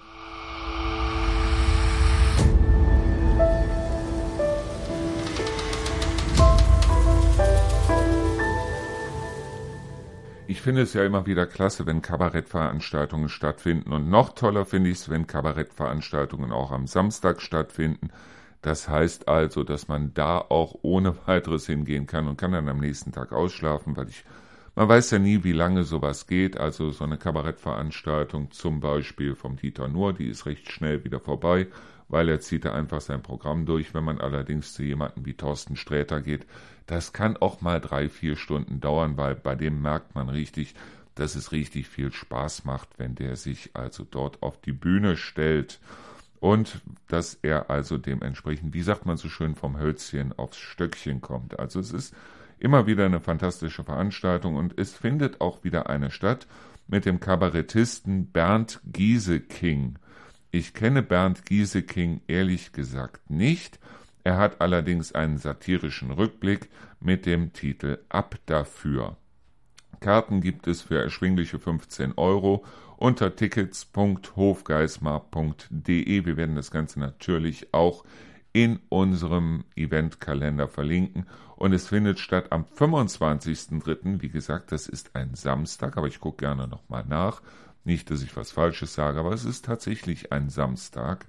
Ich 10.49 10.63
finde 10.63 10.81
es 10.81 10.93
ja 10.93 11.05
immer 11.05 11.27
wieder 11.27 11.45
klasse, 11.45 11.85
wenn 11.85 12.01
Kabarettveranstaltungen 12.01 13.29
stattfinden. 13.29 13.93
Und 13.93 14.09
noch 14.09 14.33
toller 14.33 14.65
finde 14.65 14.89
ich 14.89 14.97
es, 14.97 15.07
wenn 15.07 15.27
Kabarettveranstaltungen 15.27 16.51
auch 16.51 16.71
am 16.71 16.87
Samstag 16.87 17.39
stattfinden. 17.39 18.09
Das 18.63 18.89
heißt 18.89 19.27
also, 19.27 19.63
dass 19.63 19.87
man 19.87 20.11
da 20.15 20.39
auch 20.39 20.73
ohne 20.81 21.15
weiteres 21.27 21.67
hingehen 21.67 22.07
kann 22.07 22.27
und 22.27 22.37
kann 22.37 22.53
dann 22.53 22.67
am 22.67 22.79
nächsten 22.79 23.11
Tag 23.11 23.31
ausschlafen, 23.31 23.95
weil 23.95 24.09
ich, 24.09 24.25
man 24.73 24.89
weiß 24.89 25.11
ja 25.11 25.19
nie, 25.19 25.43
wie 25.43 25.51
lange 25.51 25.83
sowas 25.83 26.25
geht. 26.25 26.57
Also 26.57 26.89
so 26.89 27.03
eine 27.03 27.19
Kabarettveranstaltung 27.19 28.49
zum 28.49 28.79
Beispiel 28.79 29.35
vom 29.35 29.55
Dieter 29.55 29.87
Nuhr, 29.87 30.13
die 30.13 30.29
ist 30.29 30.47
recht 30.47 30.71
schnell 30.71 31.03
wieder 31.03 31.19
vorbei 31.19 31.67
weil 32.09 32.27
er 32.27 32.41
zieht 32.41 32.65
da 32.65 32.73
einfach 32.73 33.01
sein 33.01 33.21
Programm 33.21 33.65
durch. 33.65 33.93
Wenn 33.93 34.03
man 34.03 34.19
allerdings 34.19 34.73
zu 34.73 34.83
jemandem 34.83 35.25
wie 35.25 35.35
Thorsten 35.35 35.75
Sträter 35.75 36.21
geht, 36.21 36.45
das 36.85 37.13
kann 37.13 37.37
auch 37.37 37.61
mal 37.61 37.79
drei, 37.79 38.09
vier 38.09 38.35
Stunden 38.35 38.81
dauern, 38.81 39.15
weil 39.15 39.35
bei 39.35 39.55
dem 39.55 39.81
merkt 39.81 40.15
man 40.15 40.27
richtig, 40.27 40.75
dass 41.15 41.35
es 41.35 41.51
richtig 41.51 41.87
viel 41.87 42.11
Spaß 42.11 42.65
macht, 42.65 42.89
wenn 42.97 43.15
der 43.15 43.35
sich 43.35 43.71
also 43.73 44.05
dort 44.09 44.41
auf 44.41 44.59
die 44.59 44.71
Bühne 44.73 45.17
stellt 45.17 45.79
und 46.39 46.81
dass 47.07 47.35
er 47.41 47.69
also 47.69 47.97
dementsprechend, 47.97 48.73
wie 48.73 48.81
sagt 48.81 49.05
man 49.05 49.17
so 49.17 49.29
schön, 49.29 49.55
vom 49.55 49.77
Hölzchen 49.77 50.37
aufs 50.37 50.57
Stöckchen 50.57 51.21
kommt. 51.21 51.59
Also 51.59 51.79
es 51.79 51.91
ist 51.91 52.15
Immer 52.59 52.87
wieder 52.87 53.05
eine 53.05 53.21
fantastische 53.21 53.85
Veranstaltung 53.85 54.55
und 54.55 54.77
es 54.77 54.93
findet 54.93 55.39
auch 55.39 55.63
wieder 55.63 55.89
eine 55.89 56.11
statt 56.11 56.45
mit 56.87 57.05
dem 57.05 57.21
Kabarettisten 57.21 58.31
Bernd 58.31 58.81
Gieseking. 58.91 59.95
Ich 60.51 60.73
kenne 60.73 61.03
Bernd 61.03 61.45
Gieseking 61.45 62.21
ehrlich 62.27 62.71
gesagt 62.71 63.29
nicht. 63.29 63.77
Er 64.23 64.37
hat 64.37 64.61
allerdings 64.61 65.13
einen 65.13 65.37
satirischen 65.37 66.09
Rückblick 66.09 66.69
mit 66.99 67.27
dem 67.27 67.53
Titel 67.53 67.99
Ab 68.09 68.35
dafür. 68.47 69.15
Karten 69.99 70.41
gibt 70.41 70.65
es 70.67 70.81
für 70.81 70.99
erschwingliche 70.99 71.59
15 71.59 72.13
Euro 72.17 72.65
unter 72.97 73.35
tickets.hofgeismar.de. 73.35 76.25
Wir 76.25 76.37
werden 76.37 76.55
das 76.55 76.71
Ganze 76.71 76.99
natürlich 76.99 77.71
auch 77.73 78.03
in 78.51 78.79
unserem 78.89 79.65
Eventkalender 79.75 80.67
verlinken. 80.67 81.27
Und 81.55 81.73
es 81.73 81.87
findet 81.87 82.19
statt 82.19 82.51
am 82.51 82.63
25.03. 82.63 84.21
Wie 84.21 84.29
gesagt, 84.29 84.71
das 84.71 84.87
ist 84.87 85.15
ein 85.15 85.35
Samstag, 85.35 85.97
aber 85.97 86.07
ich 86.07 86.19
gucke 86.19 86.45
gerne 86.45 86.67
nochmal 86.67 87.05
nach. 87.07 87.41
Nicht, 87.89 88.11
dass 88.11 88.21
ich 88.21 88.37
was 88.37 88.51
Falsches 88.51 88.93
sage, 88.93 89.19
aber 89.19 89.33
es 89.33 89.45
ist 89.45 89.65
tatsächlich 89.65 90.31
ein 90.31 90.49
Samstag. 90.51 91.25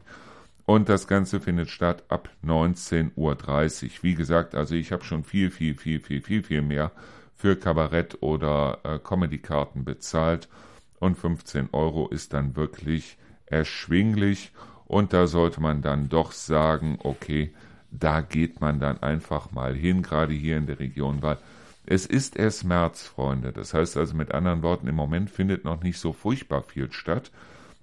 Und 0.66 0.90
das 0.90 1.07
Ganze 1.07 1.40
findet 1.40 1.70
statt 1.70 2.05
ab 2.11 2.29
19.30 2.44 3.14
Uhr. 3.16 3.90
Wie 4.03 4.14
gesagt, 4.14 4.55
also 4.55 4.75
ich 4.75 4.92
habe 4.92 5.03
schon 5.03 5.25
viel, 5.25 5.51
viel, 5.51 5.75
viel, 5.75 6.01
viel, 6.01 6.20
viel, 6.20 6.42
viel 6.42 6.61
mehr 6.61 6.92
für 7.35 7.57
Kabarett- 7.57 8.18
oder 8.20 8.81
äh, 8.83 8.99
Comedy-Karten 8.99 9.87
bezahlt. 9.87 10.51
Und 10.99 11.16
15 11.16 11.70
Euro 11.73 12.09
ist 12.09 12.35
dann 12.35 12.57
wirklich 12.57 13.16
erschwinglich. 13.46 14.53
Und 14.85 15.14
da 15.14 15.27
sollte 15.29 15.62
man 15.62 15.81
dann 15.81 16.11
doch 16.11 16.33
sagen, 16.33 16.99
okay, 17.03 17.55
da 17.90 18.20
geht 18.20 18.61
man 18.61 18.81
dann 18.81 19.03
einfach 19.03 19.51
mal 19.53 19.75
hin, 19.75 20.03
gerade 20.03 20.35
hier 20.35 20.59
in 20.59 20.66
der 20.66 20.79
Region, 20.79 21.23
weil 21.23 21.38
es 21.90 22.07
ist 22.07 22.37
erst 22.37 22.62
März, 22.62 23.03
Freunde. 23.03 23.53
Das 23.53 23.74
heißt 23.74 23.96
also 23.96 24.14
mit 24.14 24.31
anderen 24.31 24.62
Worten, 24.62 24.87
im 24.87 24.94
Moment 24.94 25.29
findet 25.29 25.64
noch 25.64 25.83
nicht 25.83 25.98
so 25.98 26.12
furchtbar 26.12 26.62
viel 26.62 26.92
statt. 26.92 27.33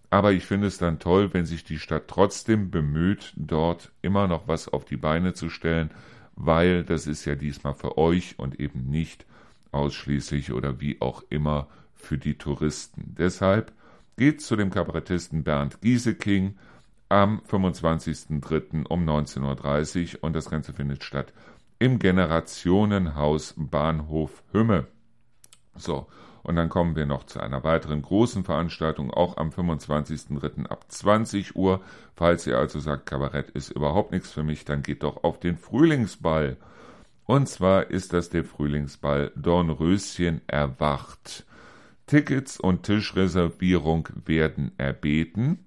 Aber 0.10 0.32
ich 0.32 0.46
finde 0.46 0.68
es 0.68 0.78
dann 0.78 1.00
toll, 1.00 1.34
wenn 1.34 1.46
sich 1.46 1.66
die 1.66 1.78
Stadt 1.78 2.08
trotzdem 2.08 2.72
bemüht, 2.72 3.34
dort 3.36 3.92
immer 4.02 4.30
noch 4.30 4.48
was 4.48 4.70
auf 4.70 4.86
die 4.86 4.96
Beine 4.96 5.34
zu 5.34 5.50
stellen, 5.50 5.92
weil 6.38 6.86
das 6.86 7.06
ist 7.06 7.26
ja 7.26 7.36
diesmal 7.36 7.74
für 7.74 7.98
euch 7.98 8.40
und 8.40 8.62
eben 8.62 8.90
nicht 8.90 9.26
ausschließlich 9.74 10.54
oder 10.54 10.80
wie 10.80 11.02
auch 11.02 11.22
immer 11.30 11.68
für 11.94 12.18
die 12.18 12.38
Touristen. 12.38 13.14
Deshalb 13.18 13.74
geht 14.16 14.42
zu 14.42 14.56
dem 14.56 14.70
Kabarettisten 14.70 15.44
Bernd 15.44 15.82
Gieseking 15.82 16.56
am 17.10 17.42
25.03. 17.42 18.86
um 18.88 19.06
19.30 19.06 20.16
Uhr 20.16 20.24
und 20.24 20.34
das 20.34 20.50
Ganze 20.50 20.72
findet 20.72 21.04
statt 21.04 21.34
im 21.80 22.00
Generationenhaus 22.00 23.54
Bahnhof 23.58 24.44
Hümme. 24.52 24.88
So, 25.76 26.08
und 26.44 26.56
dann 26.56 26.70
kommen 26.70 26.96
wir 26.96 27.06
noch 27.06 27.26
zu 27.26 27.42
einer 27.42 27.64
weiteren 27.64 28.02
großen 28.02 28.46
Veranstaltung, 28.46 29.12
auch 29.12 29.36
am 29.36 29.50
25.03. 29.50 30.66
ab 30.68 30.86
20 30.88 31.56
Uhr. 31.56 31.82
Falls 32.16 32.48
ihr 32.48 32.58
also 32.58 32.80
sagt, 32.80 33.06
Kabarett 33.06 33.50
ist 33.50 33.70
überhaupt 33.70 34.14
nichts 34.14 34.32
für 34.32 34.44
mich, 34.44 34.64
dann 34.64 34.82
geht 34.82 35.04
doch 35.04 35.26
auf 35.26 35.40
den 35.40 35.58
Frühlingsball. 35.58 36.56
Und 37.26 37.50
zwar 37.50 37.92
ist 37.92 38.14
das 38.14 38.30
der 38.30 38.46
Frühlingsball 38.46 39.34
Dornröschen 39.36 40.40
erwacht. 40.48 41.46
Tickets 42.06 42.58
und 42.58 42.84
Tischreservierung 42.84 44.08
werden 44.24 44.72
erbeten. 44.78 45.67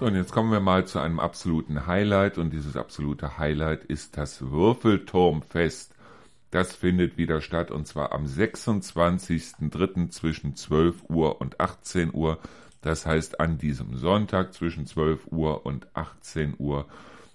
So, 0.01 0.07
und 0.07 0.15
jetzt 0.15 0.31
kommen 0.31 0.51
wir 0.51 0.61
mal 0.61 0.87
zu 0.87 0.97
einem 0.97 1.19
absoluten 1.19 1.85
Highlight 1.85 2.39
und 2.39 2.49
dieses 2.49 2.75
absolute 2.75 3.37
Highlight 3.37 3.83
ist 3.83 4.17
das 4.17 4.41
Würfelturmfest. 4.41 5.93
Das 6.49 6.75
findet 6.75 7.19
wieder 7.19 7.39
statt 7.39 7.69
und 7.69 7.85
zwar 7.85 8.11
am 8.11 8.25
26.03. 8.25 10.09
zwischen 10.09 10.55
12 10.55 11.03
Uhr 11.07 11.39
und 11.39 11.59
18 11.59 12.15
Uhr. 12.15 12.39
Das 12.81 13.05
heißt 13.05 13.39
an 13.39 13.59
diesem 13.59 13.95
Sonntag 13.95 14.55
zwischen 14.55 14.87
12 14.87 15.27
Uhr 15.27 15.67
und 15.67 15.85
18 15.95 16.55
Uhr. 16.57 16.87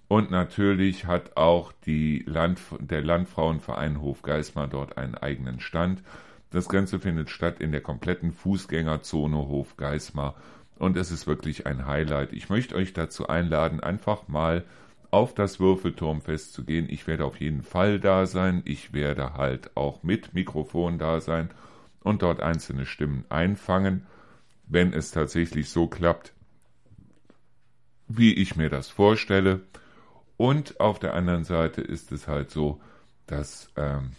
Und 0.09 0.33
natürlich 0.33 1.07
hat 1.07 1.37
auch 1.37 1.73
Land, 1.85 2.59
der 2.81 3.03
Landfrauenverein 3.03 4.03
Hofgeismar 4.03 4.67
dort 4.67 4.99
einen 4.99 5.15
eigenen 5.15 5.61
Stand. 5.61 6.03
Das 6.51 6.69
Ganze 6.69 6.99
findet 6.99 7.31
statt 7.31 7.61
in 7.61 7.71
der 7.71 7.81
kompletten 7.81 8.33
Fußgängerzone 8.33 9.37
Hofgeismar 9.37 10.35
und 10.79 10.97
es 10.97 11.11
ist 11.11 11.27
wirklich 11.27 11.67
ein 11.67 11.87
Highlight. 11.87 12.33
Ich 12.33 12.49
möchte 12.49 12.75
euch 12.75 12.93
dazu 12.93 13.29
einladen, 13.29 13.81
einfach 13.81 14.29
mal 14.29 14.65
auf 15.11 15.35
das 15.35 15.61
Würfelturmfest 15.61 16.53
zu 16.53 16.65
gehen. 16.65 16.87
Ich 16.91 17.07
werde 17.07 17.25
auf 17.25 17.41
jeden 17.41 17.63
Fall 17.63 18.01
da 18.01 18.27
sein. 18.27 18.63
Ich 18.65 18.93
werde 18.93 19.35
halt 19.35 19.77
auch 19.77 20.03
mit 20.03 20.35
Mikrofon 20.35 20.99
da 20.99 21.21
sein 21.21 21.51
und 22.03 22.23
dort 22.23 22.41
einzelne 22.41 22.87
Stimmen 22.87 23.25
einfangen, 23.29 24.07
wenn 24.67 24.93
es 24.93 25.11
tatsächlich 25.11 25.71
so 25.71 25.87
klappt, 25.87 26.33
wie 28.09 28.35
ich 28.35 28.57
mir 28.57 28.69
das 28.69 28.89
vorstelle. 28.89 29.61
Und 30.37 30.81
auf 30.81 30.99
der 30.99 31.15
anderen 31.15 31.45
Seite 31.45 31.81
ist 31.81 32.13
es 32.13 32.29
halt 32.29 32.51
so, 32.51 32.81
dass 33.27 33.73
ähm, 33.77 34.11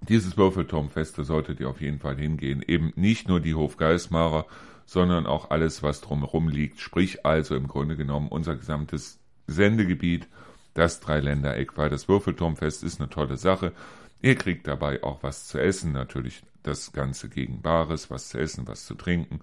dieses 0.00 0.36
Würfelturmfest, 0.36 1.16
da 1.16 1.24
solltet 1.24 1.60
ihr 1.60 1.68
auf 1.68 1.80
jeden 1.80 2.00
Fall 2.00 2.16
hingehen. 2.16 2.62
Eben 2.66 2.92
nicht 2.96 3.28
nur 3.28 3.40
die 3.40 3.54
Hofgeismarer, 3.54 4.46
sondern 4.86 5.26
auch 5.26 5.50
alles, 5.50 5.82
was 5.82 6.00
drumherum 6.00 6.48
liegt. 6.48 6.80
Sprich 6.80 7.24
also 7.24 7.54
im 7.56 7.68
Grunde 7.68 7.96
genommen 7.96 8.28
unser 8.28 8.56
gesamtes 8.56 9.18
Sendegebiet, 9.46 10.28
das 10.74 11.00
Dreiländereck, 11.00 11.76
weil 11.76 11.90
das 11.90 12.08
Würfelturmfest 12.08 12.82
ist 12.82 13.00
eine 13.00 13.10
tolle 13.10 13.36
Sache. 13.36 13.72
Ihr 14.20 14.34
kriegt 14.34 14.66
dabei 14.66 15.02
auch 15.02 15.22
was 15.22 15.46
zu 15.48 15.58
essen, 15.58 15.92
natürlich 15.92 16.42
das 16.62 16.92
Ganze 16.92 17.28
gegen 17.28 17.62
Bares, 17.62 18.10
was 18.10 18.30
zu 18.30 18.38
essen, 18.38 18.66
was 18.66 18.86
zu 18.86 18.94
trinken. 18.94 19.40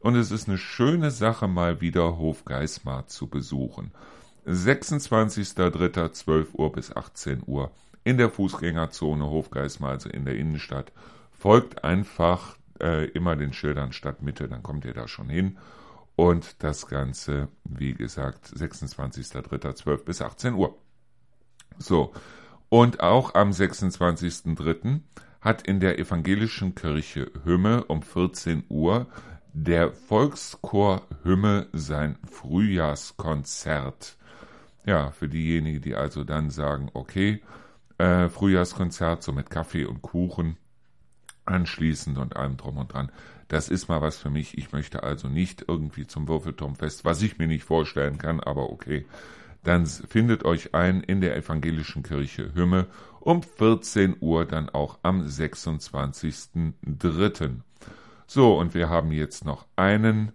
Und 0.00 0.16
es 0.16 0.30
ist 0.30 0.48
eine 0.48 0.56
schöne 0.56 1.10
Sache, 1.10 1.48
mal 1.48 1.80
wieder 1.80 2.16
Hofgeismar 2.16 3.06
zu 3.08 3.26
besuchen. 3.26 3.92
26.03. 4.46 6.12
12 6.12 6.54
Uhr 6.54 6.72
bis 6.72 6.96
18 6.96 7.42
Uhr 7.46 7.70
in 8.04 8.16
der 8.16 8.30
Fußgängerzone 8.30 9.24
Hofgeismar, 9.24 9.90
also 9.90 10.08
in 10.08 10.24
der 10.24 10.36
Innenstadt. 10.36 10.92
Folgt 11.38 11.84
einfach 11.84 12.56
äh, 12.80 13.04
immer 13.06 13.36
den 13.36 13.52
Schildern 13.52 13.92
Stadtmitte, 13.92 14.48
dann 14.48 14.62
kommt 14.62 14.84
ihr 14.84 14.94
da 14.94 15.08
schon 15.08 15.28
hin. 15.28 15.58
Und 16.16 16.62
das 16.62 16.86
Ganze, 16.86 17.48
wie 17.64 17.94
gesagt, 17.94 18.48
26.03.12 18.48 20.04
bis 20.04 20.20
18 20.20 20.54
Uhr. 20.54 20.76
So, 21.78 22.12
und 22.68 23.00
auch 23.00 23.34
am 23.34 23.50
26.03. 23.50 25.00
hat 25.40 25.62
in 25.62 25.80
der 25.80 25.98
evangelischen 25.98 26.74
Kirche 26.74 27.30
Hümme 27.44 27.84
um 27.84 28.02
14 28.02 28.64
Uhr 28.68 29.06
der 29.52 29.92
Volkschor 29.92 31.02
Hümme 31.22 31.68
sein 31.72 32.16
Frühjahrskonzert. 32.30 34.16
Ja, 34.86 35.10
für 35.10 35.28
diejenigen, 35.28 35.80
die 35.80 35.94
also 35.94 36.22
dann 36.24 36.50
sagen, 36.50 36.90
okay, 36.94 37.42
äh, 37.98 38.28
Frühjahrskonzert 38.28 39.22
so 39.22 39.32
mit 39.32 39.50
Kaffee 39.50 39.84
und 39.84 40.02
Kuchen, 40.02 40.56
anschließend 41.50 42.18
und 42.18 42.36
allem 42.36 42.56
drum 42.56 42.78
und 42.78 42.92
dran. 42.92 43.10
Das 43.48 43.68
ist 43.68 43.88
mal 43.88 44.00
was 44.00 44.18
für 44.18 44.30
mich. 44.30 44.56
Ich 44.56 44.72
möchte 44.72 45.02
also 45.02 45.28
nicht 45.28 45.64
irgendwie 45.66 46.06
zum 46.06 46.28
Würfelturmfest, 46.28 47.04
was 47.04 47.20
ich 47.22 47.38
mir 47.38 47.48
nicht 47.48 47.64
vorstellen 47.64 48.16
kann, 48.16 48.40
aber 48.40 48.70
okay. 48.70 49.06
Dann 49.62 49.84
findet 49.86 50.44
euch 50.44 50.74
ein 50.74 51.02
in 51.02 51.20
der 51.20 51.36
evangelischen 51.36 52.02
Kirche 52.02 52.54
Hümme 52.54 52.86
um 53.20 53.42
14 53.42 54.16
Uhr 54.20 54.46
dann 54.46 54.70
auch 54.70 54.98
am 55.02 55.22
26.03. 55.22 57.60
So, 58.26 58.56
und 58.56 58.72
wir 58.74 58.88
haben 58.88 59.12
jetzt 59.12 59.44
noch 59.44 59.66
einen, 59.76 60.32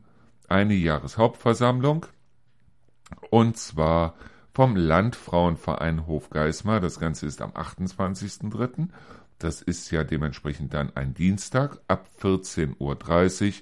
eine 0.48 0.76
Jahreshauptversammlung 0.76 2.06
und 3.30 3.58
zwar 3.58 4.16
vom 4.54 4.76
Landfrauenverein 4.76 6.06
Hofgeismar. 6.08 6.80
Das 6.80 7.00
Ganze 7.00 7.26
ist 7.26 7.42
am 7.42 7.52
28.03. 7.52 8.90
Das 9.40 9.62
ist 9.62 9.92
ja 9.92 10.04
dementsprechend 10.04 10.74
dann 10.74 10.96
ein 10.96 11.14
Dienstag 11.14 11.80
ab 11.88 12.08
14.30 12.22 12.80
Uhr 12.80 13.54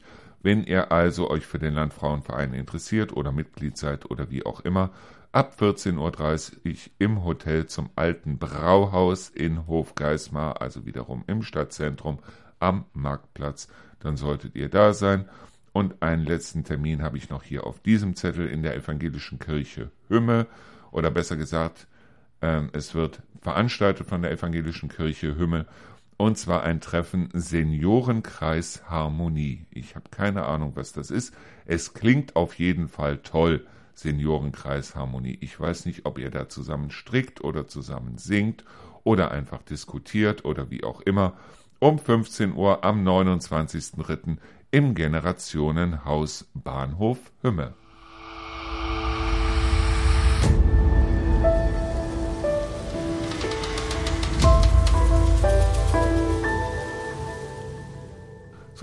Wenn 0.41 0.63
ihr 0.63 0.91
also 0.91 1.29
euch 1.29 1.45
für 1.45 1.59
den 1.59 1.73
Landfrauenverein 1.73 2.53
interessiert 2.53 3.13
oder 3.13 3.31
Mitglied 3.31 3.77
seid 3.77 4.09
oder 4.11 4.29
wie 4.29 4.45
auch 4.45 4.59
immer, 4.61 4.91
ab 5.31 5.55
14.30 5.59 6.53
Uhr 6.65 6.75
im 6.99 7.23
Hotel 7.23 7.65
zum 7.65 7.89
Alten 7.95 8.37
Brauhaus 8.37 9.29
in 9.29 9.65
Hofgeismar, 9.67 10.61
also 10.61 10.85
wiederum 10.85 11.23
im 11.27 11.41
Stadtzentrum 11.41 12.19
am 12.59 12.85
Marktplatz, 12.93 13.67
dann 13.99 14.15
solltet 14.15 14.55
ihr 14.55 14.69
da 14.69 14.93
sein. 14.93 15.27
Und 15.71 16.03
einen 16.03 16.23
letzten 16.23 16.63
Termin 16.63 17.01
habe 17.01 17.17
ich 17.17 17.31
noch 17.31 17.41
hier 17.41 17.65
auf 17.65 17.79
diesem 17.79 18.15
Zettel 18.15 18.47
in 18.47 18.61
der 18.61 18.75
evangelischen 18.75 19.39
Kirche 19.39 19.89
Hümme. 20.07 20.45
Oder 20.91 21.09
besser 21.09 21.35
gesagt, 21.35 21.87
es 22.73 22.93
wird 22.93 23.21
veranstaltet 23.41 24.07
von 24.07 24.21
der 24.21 24.31
evangelischen 24.31 24.89
Kirche 24.89 25.37
Hümme 25.37 25.65
und 26.17 26.37
zwar 26.37 26.63
ein 26.63 26.81
Treffen 26.81 27.29
Seniorenkreis 27.33 28.83
Harmonie. 28.89 29.65
Ich 29.71 29.95
habe 29.95 30.09
keine 30.09 30.45
Ahnung, 30.45 30.73
was 30.75 30.93
das 30.93 31.09
ist. 31.11 31.33
Es 31.65 31.93
klingt 31.93 32.35
auf 32.35 32.59
jeden 32.59 32.87
Fall 32.87 33.17
toll. 33.17 33.65
Seniorenkreis 33.95 34.95
Harmonie. 34.95 35.37
Ich 35.41 35.59
weiß 35.59 35.85
nicht, 35.85 36.05
ob 36.05 36.17
ihr 36.17 36.31
da 36.31 36.49
zusammen 36.49 36.91
strickt 36.91 37.43
oder 37.43 37.67
zusammen 37.67 38.17
singt 38.17 38.65
oder 39.03 39.31
einfach 39.31 39.61
diskutiert 39.61 40.45
oder 40.45 40.71
wie 40.71 40.83
auch 40.83 41.01
immer. 41.01 41.33
Um 41.79 41.99
15 41.99 42.53
Uhr 42.53 42.83
am 42.83 43.07
29.03. 43.07 44.37
im 44.71 44.95
Generationenhaus 44.95 46.49
Bahnhof 46.53 47.19
Hümme. 47.41 47.73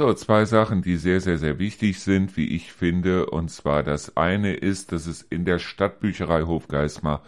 So, 0.00 0.14
zwei 0.14 0.46
Sachen, 0.46 0.80
die 0.80 0.96
sehr, 0.96 1.20
sehr, 1.20 1.36
sehr 1.36 1.58
wichtig 1.58 2.00
sind, 2.00 2.34
wie 2.38 2.56
ich 2.56 2.72
finde. 2.72 3.26
Und 3.26 3.50
zwar 3.50 3.82
das 3.82 4.16
eine 4.16 4.54
ist, 4.54 4.92
dass 4.92 5.04
es 5.04 5.20
in 5.20 5.44
der 5.44 5.58
Stadtbücherei 5.58 6.44
Hofgeismar 6.44 7.20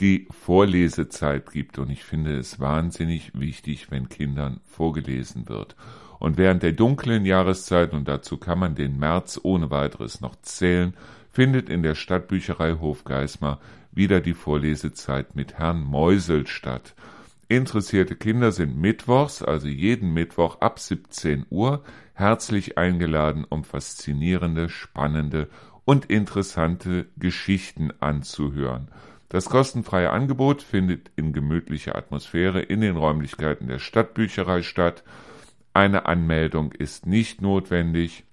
die 0.00 0.26
Vorlesezeit 0.30 1.52
gibt. 1.52 1.78
Und 1.78 1.90
ich 1.90 2.02
finde 2.02 2.38
es 2.38 2.58
wahnsinnig 2.58 3.38
wichtig, 3.38 3.90
wenn 3.90 4.08
Kindern 4.08 4.60
vorgelesen 4.64 5.50
wird. 5.50 5.76
Und 6.18 6.38
während 6.38 6.62
der 6.62 6.72
dunklen 6.72 7.26
Jahreszeit, 7.26 7.92
und 7.92 8.08
dazu 8.08 8.38
kann 8.38 8.58
man 8.58 8.74
den 8.74 8.98
März 8.98 9.38
ohne 9.42 9.70
weiteres 9.70 10.22
noch 10.22 10.36
zählen, 10.40 10.94
findet 11.30 11.68
in 11.68 11.82
der 11.82 11.94
Stadtbücherei 11.94 12.78
Hofgeismar 12.80 13.60
wieder 13.92 14.22
die 14.22 14.32
Vorlesezeit 14.32 15.36
mit 15.36 15.58
Herrn 15.58 15.82
Meusel 15.82 16.46
statt. 16.46 16.94
Interessierte 17.48 18.16
Kinder 18.16 18.52
sind 18.52 18.76
mittwochs, 18.76 19.42
also 19.42 19.68
jeden 19.68 20.12
Mittwoch 20.14 20.60
ab 20.60 20.78
17 20.78 21.46
Uhr, 21.50 21.84
herzlich 22.14 22.78
eingeladen, 22.78 23.44
um 23.48 23.64
faszinierende, 23.64 24.68
spannende 24.68 25.48
und 25.84 26.06
interessante 26.06 27.06
Geschichten 27.16 27.92
anzuhören. 28.00 28.88
Das 29.28 29.46
kostenfreie 29.46 30.10
Angebot 30.10 30.62
findet 30.62 31.10
in 31.16 31.32
gemütlicher 31.32 31.96
Atmosphäre 31.96 32.62
in 32.62 32.80
den 32.80 32.96
Räumlichkeiten 32.96 33.66
der 33.66 33.78
Stadtbücherei 33.78 34.62
statt. 34.62 35.02
Eine 35.72 36.06
Anmeldung 36.06 36.72
ist 36.72 37.06
nicht 37.06 37.42
notwendig 37.42 38.24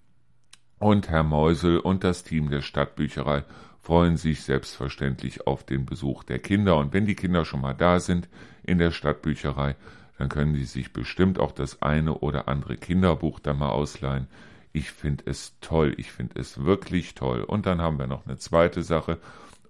und 0.79 1.09
Herr 1.09 1.23
Meusel 1.23 1.79
und 1.79 2.03
das 2.03 2.23
Team 2.23 2.49
der 2.49 2.61
Stadtbücherei 2.61 3.43
freuen 3.81 4.15
sich 4.15 4.43
selbstverständlich 4.43 5.47
auf 5.47 5.63
den 5.65 5.85
Besuch 5.85 6.23
der 6.23 6.39
Kinder. 6.39 6.77
Und 6.77 6.93
wenn 6.93 7.07
die 7.07 7.15
Kinder 7.15 7.45
schon 7.45 7.61
mal 7.61 7.73
da 7.73 7.99
sind 7.99 8.29
in 8.63 8.77
der 8.77 8.91
Stadtbücherei, 8.91 9.75
dann 10.17 10.29
können 10.29 10.53
die 10.53 10.65
sich 10.65 10.93
bestimmt 10.93 11.39
auch 11.39 11.51
das 11.51 11.81
eine 11.81 12.15
oder 12.19 12.47
andere 12.47 12.77
Kinderbuch 12.77 13.39
da 13.39 13.53
mal 13.53 13.69
ausleihen. 13.69 14.27
Ich 14.73 14.91
finde 14.91 15.23
es 15.27 15.57
toll, 15.61 15.93
ich 15.97 16.11
finde 16.11 16.39
es 16.39 16.63
wirklich 16.63 17.15
toll. 17.15 17.43
Und 17.43 17.65
dann 17.65 17.81
haben 17.81 17.99
wir 17.99 18.07
noch 18.07 18.25
eine 18.25 18.37
zweite 18.37 18.83
Sache, 18.83 19.17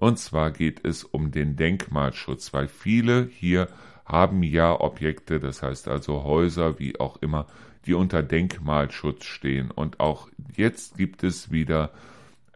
und 0.01 0.17
zwar 0.17 0.49
geht 0.49 0.83
es 0.83 1.03
um 1.03 1.29
den 1.29 1.55
Denkmalschutz, 1.55 2.53
weil 2.53 2.67
viele 2.67 3.29
hier 3.31 3.67
haben 4.03 4.41
ja 4.41 4.81
Objekte, 4.81 5.39
das 5.39 5.61
heißt 5.61 5.87
also 5.87 6.23
Häuser, 6.23 6.79
wie 6.79 6.99
auch 6.99 7.17
immer, 7.21 7.45
die 7.85 7.93
unter 7.93 8.23
Denkmalschutz 8.23 9.25
stehen. 9.25 9.69
Und 9.69 9.99
auch 9.99 10.27
jetzt 10.55 10.97
gibt 10.97 11.23
es 11.23 11.51
wieder 11.51 11.91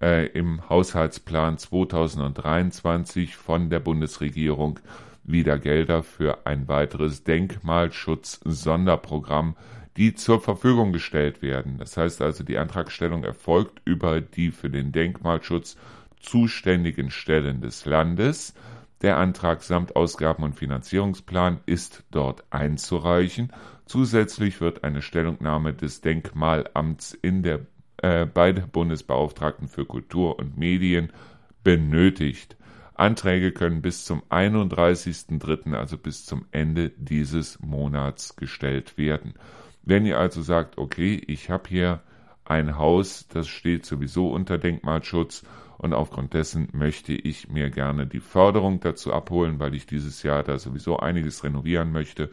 äh, 0.01 0.25
im 0.29 0.67
Haushaltsplan 0.69 1.59
2023 1.59 3.35
von 3.35 3.69
der 3.69 3.79
Bundesregierung 3.79 4.79
wieder 5.25 5.59
Gelder 5.59 6.03
für 6.03 6.45
ein 6.45 6.67
weiteres 6.67 7.23
Denkmalschutz-Sonderprogramm, 7.23 9.55
die 9.97 10.13
zur 10.13 10.41
Verfügung 10.41 10.91
gestellt 10.91 11.41
werden. 11.41 11.77
Das 11.77 11.97
heißt 11.97 12.21
also, 12.21 12.43
die 12.43 12.57
Antragstellung 12.57 13.23
erfolgt 13.23 13.81
über 13.85 14.21
die 14.21 14.51
für 14.51 14.69
den 14.69 14.91
Denkmalschutz 14.91 15.77
zuständigen 16.19 17.11
Stellen 17.11 17.61
des 17.61 17.85
Landes. 17.85 18.53
Der 19.01 19.17
Antrag 19.17 19.63
samt 19.63 19.95
Ausgaben- 19.95 20.43
und 20.43 20.55
Finanzierungsplan 20.55 21.59
ist 21.65 22.03
dort 22.11 22.43
einzureichen. 22.49 23.51
Zusätzlich 23.85 24.61
wird 24.61 24.83
eine 24.83 25.01
Stellungnahme 25.01 25.73
des 25.73 26.01
Denkmalamts 26.01 27.13
in 27.13 27.43
der, 27.43 27.61
äh, 27.97 28.25
bei 28.25 28.51
der 28.51 28.63
Bundesbeauftragten 28.63 29.67
für 29.67 29.85
Kultur 29.85 30.39
und 30.39 30.57
Medien 30.57 31.11
benötigt. 31.63 32.57
Anträge 32.95 33.51
können 33.51 33.81
bis 33.81 34.05
zum 34.05 34.23
31.03., 34.29 35.73
also 35.73 35.97
bis 35.97 36.25
zum 36.25 36.45
Ende 36.51 36.91
dieses 36.97 37.59
Monats 37.59 38.35
gestellt 38.35 38.97
werden. 38.97 39.33
Wenn 39.83 40.05
ihr 40.05 40.19
also 40.19 40.41
sagt, 40.41 40.77
okay, 40.77 41.21
ich 41.27 41.49
habe 41.49 41.69
hier 41.69 42.01
ein 42.45 42.77
Haus, 42.77 43.27
das 43.27 43.47
steht 43.47 43.85
sowieso 43.85 44.31
unter 44.31 44.57
Denkmalschutz 44.57 45.43
und 45.77 45.93
aufgrund 45.93 46.33
dessen 46.33 46.69
möchte 46.71 47.13
ich 47.13 47.49
mir 47.49 47.69
gerne 47.69 48.07
die 48.07 48.19
Förderung 48.19 48.79
dazu 48.79 49.13
abholen, 49.13 49.59
weil 49.59 49.75
ich 49.75 49.85
dieses 49.85 50.23
Jahr 50.23 50.43
da 50.43 50.57
sowieso 50.57 50.97
einiges 50.97 51.43
renovieren 51.43 51.91
möchte 51.91 52.29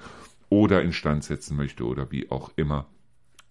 oder 0.49 0.83
instand 0.83 1.25
setzen 1.25 1.57
möchte 1.57 1.85
oder 1.85 2.11
wie 2.13 2.31
auch 2.31 2.51
immer, 2.57 2.87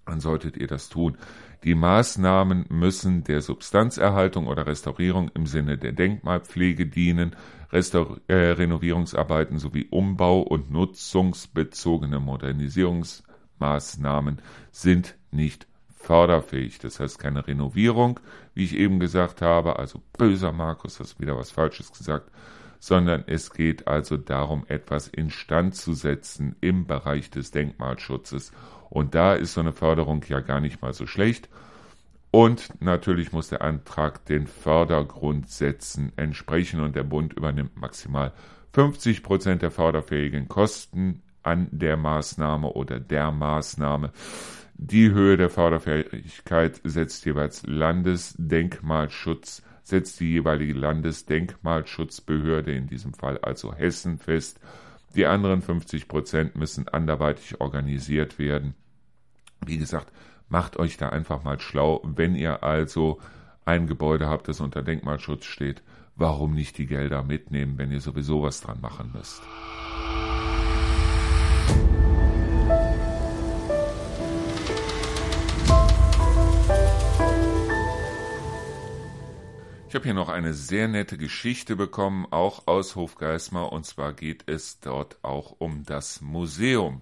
dann 0.05 0.19
solltet 0.19 0.57
ihr 0.57 0.67
das 0.67 0.89
tun. 0.89 1.17
Die 1.63 1.75
Maßnahmen 1.75 2.65
müssen 2.69 3.23
der 3.23 3.41
Substanzerhaltung 3.41 4.47
oder 4.47 4.65
Restaurierung 4.65 5.29
im 5.35 5.45
Sinne 5.45 5.77
der 5.77 5.91
Denkmalpflege 5.91 6.87
dienen. 6.87 7.35
Restaur 7.71 8.19
äh, 8.27 8.33
Renovierungsarbeiten 8.33 9.59
sowie 9.59 9.87
Umbau- 9.91 10.41
und 10.41 10.71
nutzungsbezogene 10.71 12.19
Modernisierungsmaßnahmen 12.19 14.41
sind 14.71 15.15
nicht 15.31 15.67
förderfähig. 15.95 16.79
Das 16.79 16.99
heißt 16.99 17.19
keine 17.19 17.47
Renovierung, 17.47 18.19
wie 18.53 18.65
ich 18.65 18.75
eben 18.75 18.99
gesagt 18.99 19.41
habe, 19.41 19.79
also 19.79 20.01
böser 20.17 20.51
Markus, 20.51 20.99
hast 20.99 21.21
wieder 21.21 21.37
was 21.37 21.51
Falsches 21.51 21.93
gesagt, 21.93 22.29
sondern 22.79 23.23
es 23.27 23.53
geht 23.53 23.87
also 23.87 24.17
darum, 24.17 24.65
etwas 24.67 25.07
instand 25.07 25.75
zu 25.75 25.93
setzen 25.93 26.57
im 26.59 26.87
Bereich 26.87 27.29
des 27.29 27.51
Denkmalschutzes 27.51 28.51
und 28.91 29.15
da 29.15 29.33
ist 29.33 29.53
so 29.53 29.61
eine 29.61 29.71
Förderung 29.71 30.23
ja 30.27 30.41
gar 30.41 30.59
nicht 30.59 30.81
mal 30.81 30.93
so 30.93 31.07
schlecht. 31.07 31.47
Und 32.29 32.69
natürlich 32.81 33.31
muss 33.31 33.47
der 33.49 33.61
Antrag 33.61 34.25
den 34.25 34.47
Fördergrundsätzen 34.47 36.11
entsprechen 36.17 36.81
und 36.81 36.93
der 36.95 37.03
Bund 37.03 37.33
übernimmt 37.33 37.79
maximal 37.79 38.33
50 38.73 39.23
Prozent 39.23 39.61
der 39.61 39.71
förderfähigen 39.71 40.49
Kosten 40.49 41.21
an 41.41 41.69
der 41.71 41.95
Maßnahme 41.97 42.73
oder 42.73 42.99
der 42.99 43.31
Maßnahme. 43.31 44.11
Die 44.75 45.11
Höhe 45.11 45.37
der 45.37 45.49
Förderfähigkeit 45.49 46.81
setzt 46.83 47.25
jeweils 47.25 47.65
Landesdenkmalschutz, 47.65 49.63
setzt 49.83 50.19
die 50.19 50.31
jeweilige 50.31 50.73
Landesdenkmalschutzbehörde, 50.73 52.73
in 52.73 52.87
diesem 52.87 53.13
Fall 53.13 53.37
also 53.39 53.73
Hessen, 53.73 54.19
fest. 54.19 54.59
Die 55.15 55.25
anderen 55.25 55.61
50 55.61 56.09
Prozent 56.09 56.55
müssen 56.55 56.89
anderweitig 56.89 57.61
organisiert 57.61 58.39
werden. 58.39 58.75
Wie 59.65 59.77
gesagt, 59.77 60.11
macht 60.49 60.77
euch 60.77 60.97
da 60.97 61.09
einfach 61.09 61.43
mal 61.43 61.59
schlau. 61.59 62.01
Wenn 62.03 62.35
ihr 62.35 62.63
also 62.63 63.19
ein 63.63 63.85
Gebäude 63.85 64.27
habt, 64.27 64.47
das 64.47 64.59
unter 64.59 64.81
Denkmalschutz 64.81 65.45
steht, 65.45 65.83
warum 66.15 66.55
nicht 66.55 66.79
die 66.79 66.87
Gelder 66.87 67.21
mitnehmen, 67.21 67.77
wenn 67.77 67.91
ihr 67.91 68.01
sowieso 68.01 68.41
was 68.41 68.61
dran 68.61 68.81
machen 68.81 69.11
müsst? 69.13 69.43
Ich 79.87 79.95
habe 79.95 80.05
hier 80.05 80.13
noch 80.13 80.29
eine 80.29 80.53
sehr 80.53 80.87
nette 80.87 81.17
Geschichte 81.17 81.75
bekommen, 81.75 82.25
auch 82.31 82.65
aus 82.65 82.95
Hofgeismar, 82.95 83.73
und 83.73 83.85
zwar 83.85 84.13
geht 84.13 84.45
es 84.47 84.79
dort 84.79 85.17
auch 85.21 85.55
um 85.59 85.83
das 85.83 86.21
Museum. 86.21 87.01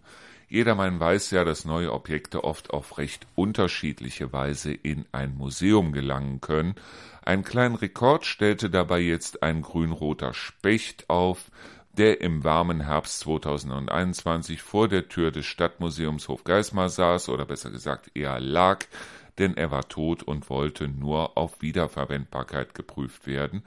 Jedermann 0.49 0.99
weiß 0.99 1.29
ja, 1.31 1.45
dass 1.45 1.63
neue 1.63 1.93
Objekte 1.93 2.43
oft 2.43 2.71
auf 2.71 2.97
recht 2.97 3.27
unterschiedliche 3.35 4.33
Weise 4.33 4.73
in 4.73 5.05
ein 5.11 5.37
Museum 5.37 5.91
gelangen 5.91 6.41
können. 6.41 6.73
Einen 7.23 7.43
kleinen 7.43 7.75
Rekord 7.75 8.25
stellte 8.25 8.71
dabei 8.71 8.99
jetzt 8.99 9.43
ein 9.43 9.61
grünroter 9.61 10.33
Specht 10.33 11.07
auf, 11.07 11.51
der 11.93 12.21
im 12.21 12.43
warmen 12.43 12.81
Herbst 12.81 13.19
2021 13.19 14.63
vor 14.63 14.87
der 14.87 15.07
Tür 15.07 15.29
des 15.29 15.45
Stadtmuseums 15.45 16.27
Hofgeismar 16.27 16.89
saß, 16.89 17.29
oder 17.29 17.45
besser 17.45 17.69
gesagt 17.69 18.09
eher 18.15 18.39
lag, 18.39 18.85
denn 19.37 19.55
er 19.55 19.69
war 19.69 19.87
tot 19.87 20.23
und 20.23 20.49
wollte 20.49 20.87
nur 20.87 21.37
auf 21.37 21.61
Wiederverwendbarkeit 21.61 22.73
geprüft 22.73 23.27
werden. 23.27 23.63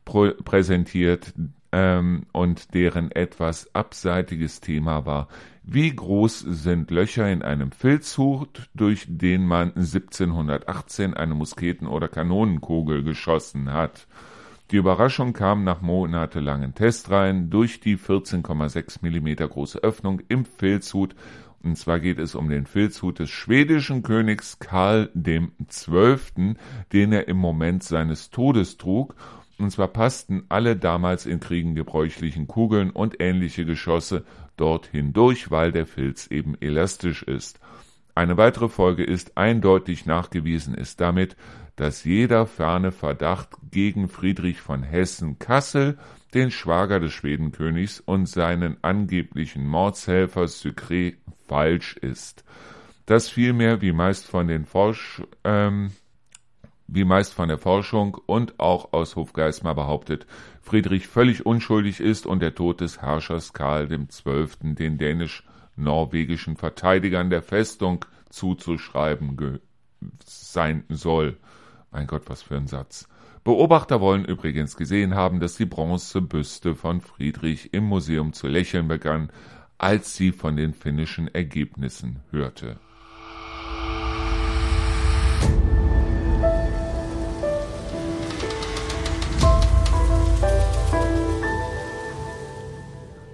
präsentiert 0.03 1.33
ähm, 1.71 2.25
und 2.33 2.73
deren 2.73 3.11
etwas 3.11 3.73
abseitiges 3.73 4.59
Thema 4.59 5.05
war, 5.05 5.27
wie 5.63 5.95
groß 5.95 6.39
sind 6.39 6.91
Löcher 6.91 7.31
in 7.31 7.41
einem 7.41 7.71
Filzhut, 7.71 8.69
durch 8.73 9.05
den 9.07 9.45
man 9.45 9.69
1718 9.69 11.13
eine 11.13 11.35
Musketen- 11.35 11.87
oder 11.87 12.09
Kanonenkugel 12.09 13.03
geschossen 13.03 13.71
hat. 13.71 14.07
Die 14.73 14.79
Überraschung 14.79 15.33
kam 15.33 15.63
nach 15.63 15.81
monatelangen 15.81 16.73
Testreihen 16.73 17.51
durch 17.51 17.79
die 17.79 17.95
14,6 17.95 19.03
mm 19.03 19.47
große 19.47 19.77
Öffnung 19.83 20.19
im 20.29 20.45
Filzhut. 20.45 21.13
Und 21.61 21.77
zwar 21.77 21.99
geht 21.99 22.17
es 22.17 22.33
um 22.33 22.49
den 22.49 22.65
Filzhut 22.65 23.19
des 23.19 23.29
schwedischen 23.29 24.01
Königs 24.01 24.57
Karl 24.57 25.11
XII., 25.15 26.55
den 26.91 27.13
er 27.13 27.27
im 27.27 27.37
Moment 27.37 27.83
seines 27.83 28.31
Todes 28.31 28.77
trug. 28.77 29.13
Und 29.59 29.69
zwar 29.69 29.89
passten 29.89 30.45
alle 30.49 30.75
damals 30.75 31.27
in 31.27 31.39
Kriegen 31.39 31.75
gebräuchlichen 31.75 32.47
Kugeln 32.47 32.89
und 32.89 33.21
ähnliche 33.21 33.65
Geschosse 33.65 34.25
dort 34.57 34.87
hindurch, 34.87 35.51
weil 35.51 35.71
der 35.71 35.85
Filz 35.85 36.25
eben 36.25 36.55
elastisch 36.59 37.21
ist. 37.21 37.59
Eine 38.15 38.37
weitere 38.37 38.69
Folge 38.69 39.03
ist 39.03 39.37
eindeutig 39.37 40.07
nachgewiesen 40.07 40.75
ist 40.75 40.99
damit, 40.99 41.35
dass 41.75 42.03
jeder 42.03 42.45
ferne 42.45 42.91
Verdacht 42.91 43.49
gegen 43.71 44.07
Friedrich 44.07 44.61
von 44.61 44.83
Hessen-Kassel, 44.83 45.97
den 46.33 46.51
Schwager 46.51 46.99
des 46.99 47.13
Schwedenkönigs 47.13 47.99
und 47.99 48.27
seinen 48.27 48.77
angeblichen 48.83 49.65
Mordshelfer 49.67 50.47
Sucre, 50.47 51.13
falsch 51.47 51.97
ist. 51.97 52.43
Dass 53.05 53.29
vielmehr, 53.29 53.81
wie 53.81 53.91
meist 53.91 54.25
von 54.25 54.47
den 54.47 54.65
Forsch, 54.65 55.21
ähm, 55.43 55.91
wie 56.87 57.03
meist 57.05 57.33
von 57.33 57.49
der 57.49 57.57
Forschung 57.57 58.17
und 58.25 58.59
auch 58.59 58.93
aus 58.93 59.15
Hofgeismar 59.15 59.75
behauptet, 59.75 60.25
Friedrich 60.61 61.07
völlig 61.07 61.45
unschuldig 61.45 61.99
ist 61.99 62.25
und 62.25 62.39
der 62.39 62.55
Tod 62.55 62.81
des 62.81 63.01
Herrschers 63.01 63.53
Karl 63.53 63.87
XII. 63.87 64.75
den 64.75 64.97
dänisch-norwegischen 64.97 66.55
Verteidigern 66.55 67.29
der 67.29 67.41
Festung 67.41 68.05
zuzuschreiben 68.29 69.59
sein 70.23 70.85
soll. 70.89 71.37
Mein 71.93 72.07
Gott, 72.07 72.23
was 72.25 72.41
für 72.41 72.57
ein 72.57 72.65
Satz. 72.65 73.07
Beobachter 73.43 74.01
wollen 74.01 74.25
übrigens 74.25 74.75
gesehen 74.75 75.13
haben, 75.13 75.39
dass 75.39 75.57
die 75.57 75.67
Bronzebüste 75.67 76.73
von 76.73 77.01
Friedrich 77.01 77.71
im 77.71 77.83
Museum 77.83 78.33
zu 78.33 78.47
lächeln 78.47 78.87
begann, 78.87 79.29
als 79.77 80.15
sie 80.15 80.31
von 80.31 80.55
den 80.57 80.73
finnischen 80.73 81.27
Ergebnissen 81.27 82.21
hörte. 82.31 82.79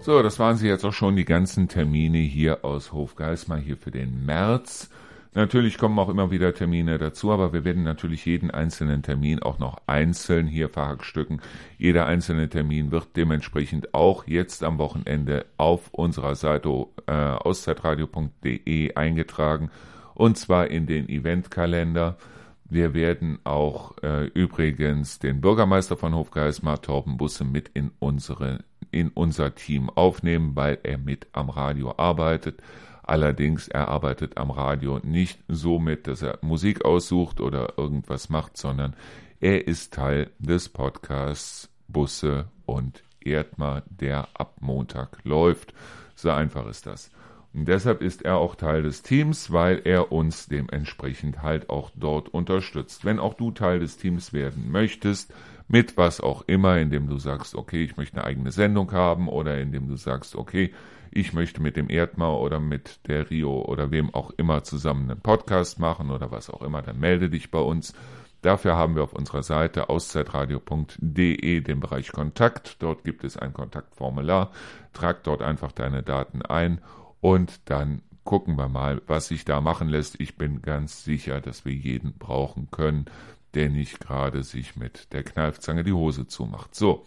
So, 0.02 0.22
das 0.22 0.38
waren 0.38 0.58
sie 0.58 0.68
jetzt 0.68 0.84
auch 0.84 0.94
schon 0.94 1.16
die 1.16 1.24
ganzen 1.24 1.70
Termine 1.70 2.18
hier 2.18 2.66
aus 2.66 2.92
Hofgeismar 2.92 3.60
hier 3.60 3.78
für 3.78 3.92
den 3.92 4.26
März. 4.26 4.90
Natürlich 5.36 5.78
kommen 5.78 6.00
auch 6.00 6.10
immer 6.10 6.32
wieder 6.32 6.56
Termine 6.56 6.98
dazu, 6.98 7.32
aber 7.32 7.54
wir 7.54 7.64
werden 7.64 7.84
natürlich 7.84 8.26
jeden 8.26 8.50
einzelnen 8.50 9.04
Termin 9.04 9.44
auch 9.44 9.60
noch 9.60 9.78
einzeln 9.86 10.48
hier 10.48 10.70
verhackstücken. 10.70 11.40
Jeder 11.78 12.08
einzelne 12.08 12.50
Termin 12.50 12.90
wird 12.90 13.10
dementsprechend 13.16 13.94
auch 13.94 14.26
jetzt 14.26 14.64
am 14.64 14.80
Wochenende 14.80 15.46
auf 15.58 15.94
unserer 15.94 16.34
Seite 16.34 16.88
äh, 17.06 17.12
auszeitradio.de 17.12 18.96
eingetragen 18.96 19.70
und 20.16 20.38
zwar 20.38 20.68
in 20.68 20.88
den 20.88 21.08
Eventkalender. 21.08 22.18
Wir 22.66 22.96
werden 22.96 23.40
auch 23.44 23.98
äh, 24.04 24.26
übrigens 24.34 25.20
den 25.20 25.42
Bürgermeister 25.42 25.96
von 25.96 26.14
Hofgeismar, 26.14 26.82
Torben 26.82 27.18
Busse, 27.18 27.46
mit 27.46 27.70
in, 27.76 27.92
unsere, 28.00 28.64
in 28.92 29.10
unser 29.10 29.56
Team 29.56 29.90
aufnehmen, 29.92 30.56
weil 30.56 30.80
er 30.84 30.98
mit 30.98 31.28
am 31.34 31.50
Radio 31.50 31.94
arbeitet. 31.98 32.62
Allerdings, 33.10 33.68
er 33.68 33.88
arbeitet 33.88 34.38
am 34.38 34.52
Radio 34.52 35.00
nicht 35.02 35.40
so 35.48 35.80
mit, 35.80 36.06
dass 36.06 36.22
er 36.22 36.38
Musik 36.42 36.86
aussucht 36.86 37.42
oder 37.42 37.74
irgendwas 37.76 38.30
macht, 38.30 38.56
sondern 38.56 38.96
er 39.40 39.68
ist 39.68 39.96
Teil 39.96 40.30
des 40.38 40.70
Podcasts 40.70 41.72
Busse 41.88 42.50
und 42.68 43.04
Erdmar, 43.20 43.82
der 43.90 44.28
ab 44.36 44.58
Montag 44.60 45.18
läuft. 45.24 45.74
So 46.14 46.30
einfach 46.30 46.68
ist 46.68 46.86
das. 46.86 47.10
Und 47.54 47.68
deshalb 47.68 48.02
ist 48.02 48.22
er 48.24 48.38
auch 48.38 48.56
Teil 48.56 48.84
des 48.84 49.02
Teams, 49.02 49.52
weil 49.52 49.82
er 49.84 50.12
uns 50.12 50.48
dementsprechend 50.48 51.42
halt 51.42 51.70
auch 51.70 51.90
dort 51.96 52.30
unterstützt. 52.30 53.06
Wenn 53.06 53.20
auch 53.20 53.34
du 53.34 53.52
Teil 53.52 53.80
des 53.80 53.98
Teams 53.98 54.34
werden 54.34 54.72
möchtest, 54.72 55.34
mit 55.68 55.98
was 55.98 56.20
auch 56.22 56.44
immer, 56.48 56.78
indem 56.78 57.08
du 57.08 57.18
sagst, 57.18 57.56
okay, 57.56 57.84
ich 57.84 57.98
möchte 57.98 58.18
eine 58.18 58.26
eigene 58.26 58.52
Sendung 58.52 58.92
haben 58.92 59.28
oder 59.28 59.60
indem 59.60 59.88
du 59.88 59.96
sagst, 59.96 60.36
okay, 60.36 60.74
ich 61.12 61.34
möchte 61.34 61.62
mit 61.62 61.76
dem 61.76 61.90
Erdmar 61.90 62.40
oder 62.40 62.60
mit 62.60 63.08
der 63.08 63.30
Rio 63.30 63.62
oder 63.62 63.92
wem 63.92 64.14
auch 64.14 64.32
immer 64.38 64.64
zusammen 64.64 65.10
einen 65.10 65.22
Podcast 65.22 65.80
machen 65.80 66.12
oder 66.12 66.32
was 66.32 66.50
auch 66.50 66.62
immer, 66.62 66.82
dann 66.82 67.00
melde 67.00 67.30
dich 67.30 67.50
bei 67.50 67.60
uns. 67.60 67.94
Dafür 68.42 68.76
haben 68.76 68.96
wir 68.96 69.04
auf 69.04 69.14
unserer 69.14 69.44
Seite 69.44 69.90
auszeitradio.de 69.90 71.62
den 71.62 71.80
Bereich 71.80 72.12
Kontakt. 72.12 72.82
Dort 72.82 73.04
gibt 73.04 73.24
es 73.24 73.38
ein 73.38 73.54
Kontaktformular. 73.54 74.52
Trag 74.94 75.24
dort 75.24 75.42
einfach 75.42 75.72
deine 75.72 76.04
Daten 76.04 76.42
ein 76.42 76.80
und 77.22 77.60
dann 77.66 78.02
gucken 78.24 78.58
wir 78.58 78.68
mal, 78.68 79.02
was 79.08 79.28
sich 79.28 79.46
da 79.46 79.62
machen 79.62 79.88
lässt. 79.88 80.20
Ich 80.20 80.38
bin 80.38 80.62
ganz 80.62 81.04
sicher, 81.04 81.42
dass 81.42 81.66
wir 81.66 81.74
jeden 81.74 82.14
brauchen 82.14 82.70
können, 82.70 83.06
der 83.54 83.70
nicht 83.70 84.00
gerade 84.00 84.44
sich 84.44 84.76
mit 84.76 85.12
der 85.14 85.24
Kneifzange 85.24 85.84
die 85.84 85.94
Hose 85.94 86.28
zumacht. 86.28 86.76
So. 86.76 87.06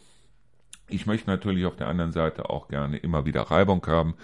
Ich 0.88 1.06
möchte 1.06 1.30
natürlich 1.30 1.64
auf 1.64 1.76
der 1.76 1.86
anderen 1.86 2.12
Seite 2.12 2.50
auch 2.50 2.68
gerne 2.68 2.98
immer 2.98 3.24
wieder 3.24 3.42
Reibung 3.42 3.86
haben. 3.86 4.14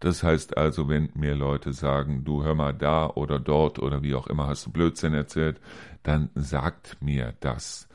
Das 0.00 0.22
heißt 0.22 0.56
also, 0.56 0.88
wenn 0.88 1.10
mir 1.14 1.34
Leute 1.34 1.72
sagen, 1.72 2.24
du 2.24 2.44
hör 2.44 2.54
mal 2.54 2.74
da 2.74 3.06
oder 3.06 3.38
dort 3.40 3.78
oder 3.78 4.02
wie 4.02 4.14
auch 4.14 4.26
immer 4.26 4.46
hast 4.46 4.66
du 4.66 4.70
Blödsinn 4.70 5.14
erzählt, 5.14 5.60
dann 6.02 6.30
sagt 6.34 7.00
mir 7.00 7.34
das. 7.40 7.87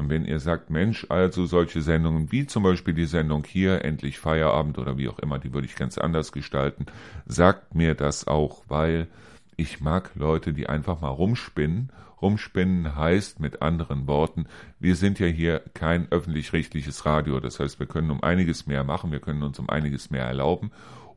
Und 0.00 0.08
wenn 0.08 0.24
ihr 0.24 0.40
sagt, 0.40 0.70
Mensch, 0.70 1.04
also 1.10 1.44
solche 1.44 1.82
Sendungen 1.82 2.32
wie 2.32 2.46
zum 2.46 2.62
Beispiel 2.62 2.94
die 2.94 3.04
Sendung 3.04 3.44
hier, 3.44 3.84
endlich 3.84 4.18
Feierabend 4.18 4.78
oder 4.78 4.96
wie 4.96 5.10
auch 5.10 5.18
immer, 5.18 5.38
die 5.38 5.52
würde 5.52 5.66
ich 5.66 5.76
ganz 5.76 5.98
anders 5.98 6.32
gestalten, 6.32 6.86
sagt 7.26 7.74
mir 7.74 7.94
das 7.94 8.26
auch, 8.26 8.62
weil 8.68 9.08
ich 9.56 9.82
mag 9.82 10.12
Leute, 10.14 10.54
die 10.54 10.70
einfach 10.70 11.02
mal 11.02 11.10
rumspinnen. 11.10 11.92
Rumspinnen 12.22 12.96
heißt 12.96 13.40
mit 13.40 13.60
anderen 13.60 14.06
Worten, 14.06 14.46
wir 14.78 14.96
sind 14.96 15.18
ja 15.18 15.26
hier 15.26 15.60
kein 15.74 16.10
öffentlich-rechtliches 16.10 17.04
Radio. 17.04 17.38
Das 17.38 17.60
heißt, 17.60 17.78
wir 17.78 17.86
können 17.86 18.10
um 18.10 18.22
einiges 18.22 18.66
mehr 18.66 18.84
machen, 18.84 19.12
wir 19.12 19.20
können 19.20 19.42
uns 19.42 19.58
um 19.58 19.68
einiges 19.68 20.10
mehr 20.10 20.24
erlauben 20.24 20.70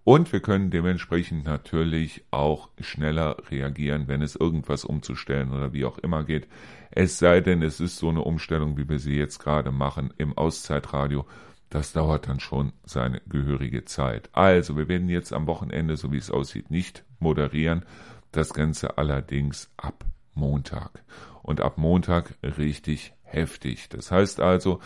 und 0.04 0.34
wir 0.34 0.42
können 0.42 0.70
dementsprechend 0.70 1.46
natürlich 1.46 2.26
auch 2.32 2.68
schneller 2.82 3.38
reagieren, 3.50 4.10
wenn 4.10 4.22
es 4.22 4.36
irgendwas 4.36 4.84
umzustellen 4.84 5.54
oder 5.54 5.72
wie 5.72 5.86
auch 5.86 5.98
immer 6.00 6.26
geht. 6.26 6.48
Es 6.96 7.18
sei 7.18 7.42
denn, 7.42 7.64
es 7.64 7.80
ist 7.80 7.98
so 7.98 8.10
eine 8.10 8.22
Umstellung, 8.22 8.78
wie 8.78 8.88
wir 8.88 9.00
sie 9.00 9.16
jetzt 9.16 9.40
gerade 9.40 9.72
machen 9.72 10.14
im 10.18 10.38
Auszeitradio. 10.38 11.26
Das 11.70 11.92
dauert 11.92 12.28
dann 12.28 12.40
schon 12.40 12.72
seine 12.86 13.20
gehörige 13.28 13.84
Zeit. 13.86 14.30
Also, 14.34 14.78
wir 14.78 14.88
werden 14.88 15.10
jetzt 15.10 15.34
am 15.34 15.48
Wochenende, 15.48 15.98
so 15.98 16.12
wie 16.12 16.18
es 16.18 16.30
aussieht, 16.30 16.70
nicht 16.70 17.04
moderieren. 17.20 17.84
Das 18.32 18.54
Ganze 18.54 19.00
allerdings 19.00 19.72
ab 19.76 20.06
Montag. 20.36 21.04
Und 21.42 21.62
ab 21.62 21.80
Montag 21.80 22.36
richtig 22.44 23.14
heftig. 23.24 23.90
Das 23.90 24.12
heißt 24.12 24.40
also, 24.40 24.80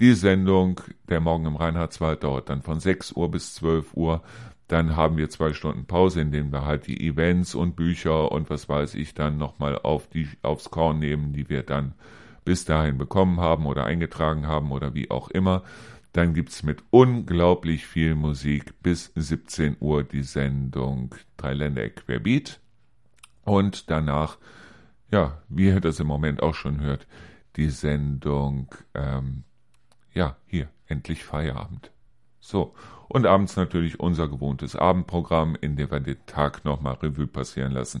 die 0.00 0.14
Sendung 0.14 0.80
Der 1.08 1.20
Morgen 1.20 1.46
im 1.46 1.54
Reinhardswald 1.54 2.24
dauert 2.24 2.48
dann 2.48 2.62
von 2.62 2.80
6 2.80 3.12
Uhr 3.12 3.30
bis 3.30 3.54
12 3.54 3.94
Uhr. 3.94 4.22
Dann 4.72 4.96
haben 4.96 5.18
wir 5.18 5.28
zwei 5.28 5.52
Stunden 5.52 5.84
Pause, 5.84 6.22
in 6.22 6.32
denen 6.32 6.50
wir 6.50 6.64
halt 6.64 6.86
die 6.86 7.06
Events 7.06 7.54
und 7.54 7.76
Bücher 7.76 8.32
und 8.32 8.48
was 8.48 8.70
weiß 8.70 8.94
ich 8.94 9.12
dann 9.12 9.36
nochmal 9.36 9.78
auf 9.78 10.08
die, 10.08 10.26
aufs 10.40 10.70
Korn 10.70 10.98
nehmen, 10.98 11.34
die 11.34 11.50
wir 11.50 11.62
dann 11.62 11.92
bis 12.46 12.64
dahin 12.64 12.96
bekommen 12.96 13.38
haben 13.38 13.66
oder 13.66 13.84
eingetragen 13.84 14.46
haben 14.46 14.72
oder 14.72 14.94
wie 14.94 15.10
auch 15.10 15.28
immer. 15.28 15.62
Dann 16.14 16.32
gibt's 16.32 16.62
mit 16.62 16.82
unglaublich 16.88 17.86
viel 17.86 18.14
Musik 18.14 18.82
bis 18.82 19.12
17 19.14 19.76
Uhr 19.78 20.04
die 20.04 20.22
Sendung 20.22 21.14
Dreiländer 21.36 21.90
Querbeat. 21.90 22.58
Und 23.44 23.90
danach, 23.90 24.38
ja, 25.10 25.42
wie 25.50 25.66
ihr 25.66 25.80
das 25.80 26.00
im 26.00 26.06
Moment 26.06 26.42
auch 26.42 26.54
schon 26.54 26.80
hört, 26.80 27.06
die 27.56 27.68
Sendung, 27.68 28.74
ähm, 28.94 29.44
ja, 30.14 30.38
hier, 30.46 30.70
endlich 30.86 31.24
Feierabend. 31.24 31.92
So, 32.40 32.74
und 33.12 33.26
abends 33.26 33.56
natürlich 33.56 34.00
unser 34.00 34.28
gewohntes 34.28 34.74
Abendprogramm, 34.74 35.56
in 35.60 35.76
dem 35.76 35.90
wir 35.90 36.00
den 36.00 36.24
Tag 36.26 36.64
nochmal 36.64 36.94
Revue 36.94 37.26
passieren 37.26 37.72
lassen. 37.72 38.00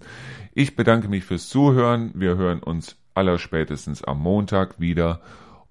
Ich 0.54 0.74
bedanke 0.74 1.08
mich 1.08 1.24
fürs 1.24 1.48
Zuhören. 1.48 2.12
Wir 2.14 2.36
hören 2.36 2.62
uns 2.62 2.96
allerspätestens 3.14 4.02
am 4.02 4.20
Montag 4.20 4.80
wieder. 4.80 5.20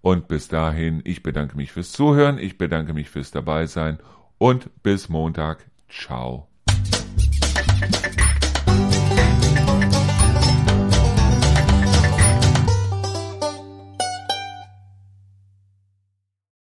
Und 0.01 0.27
bis 0.27 0.47
dahin, 0.47 1.01
ich 1.05 1.23
bedanke 1.23 1.57
mich 1.57 1.71
fürs 1.71 1.91
Zuhören, 1.91 2.37
ich 2.37 2.57
bedanke 2.57 2.93
mich 2.93 3.09
fürs 3.09 3.31
Dabeisein 3.31 3.99
und 4.37 4.69
bis 4.83 5.09
Montag. 5.09 5.65
Ciao. 5.89 6.50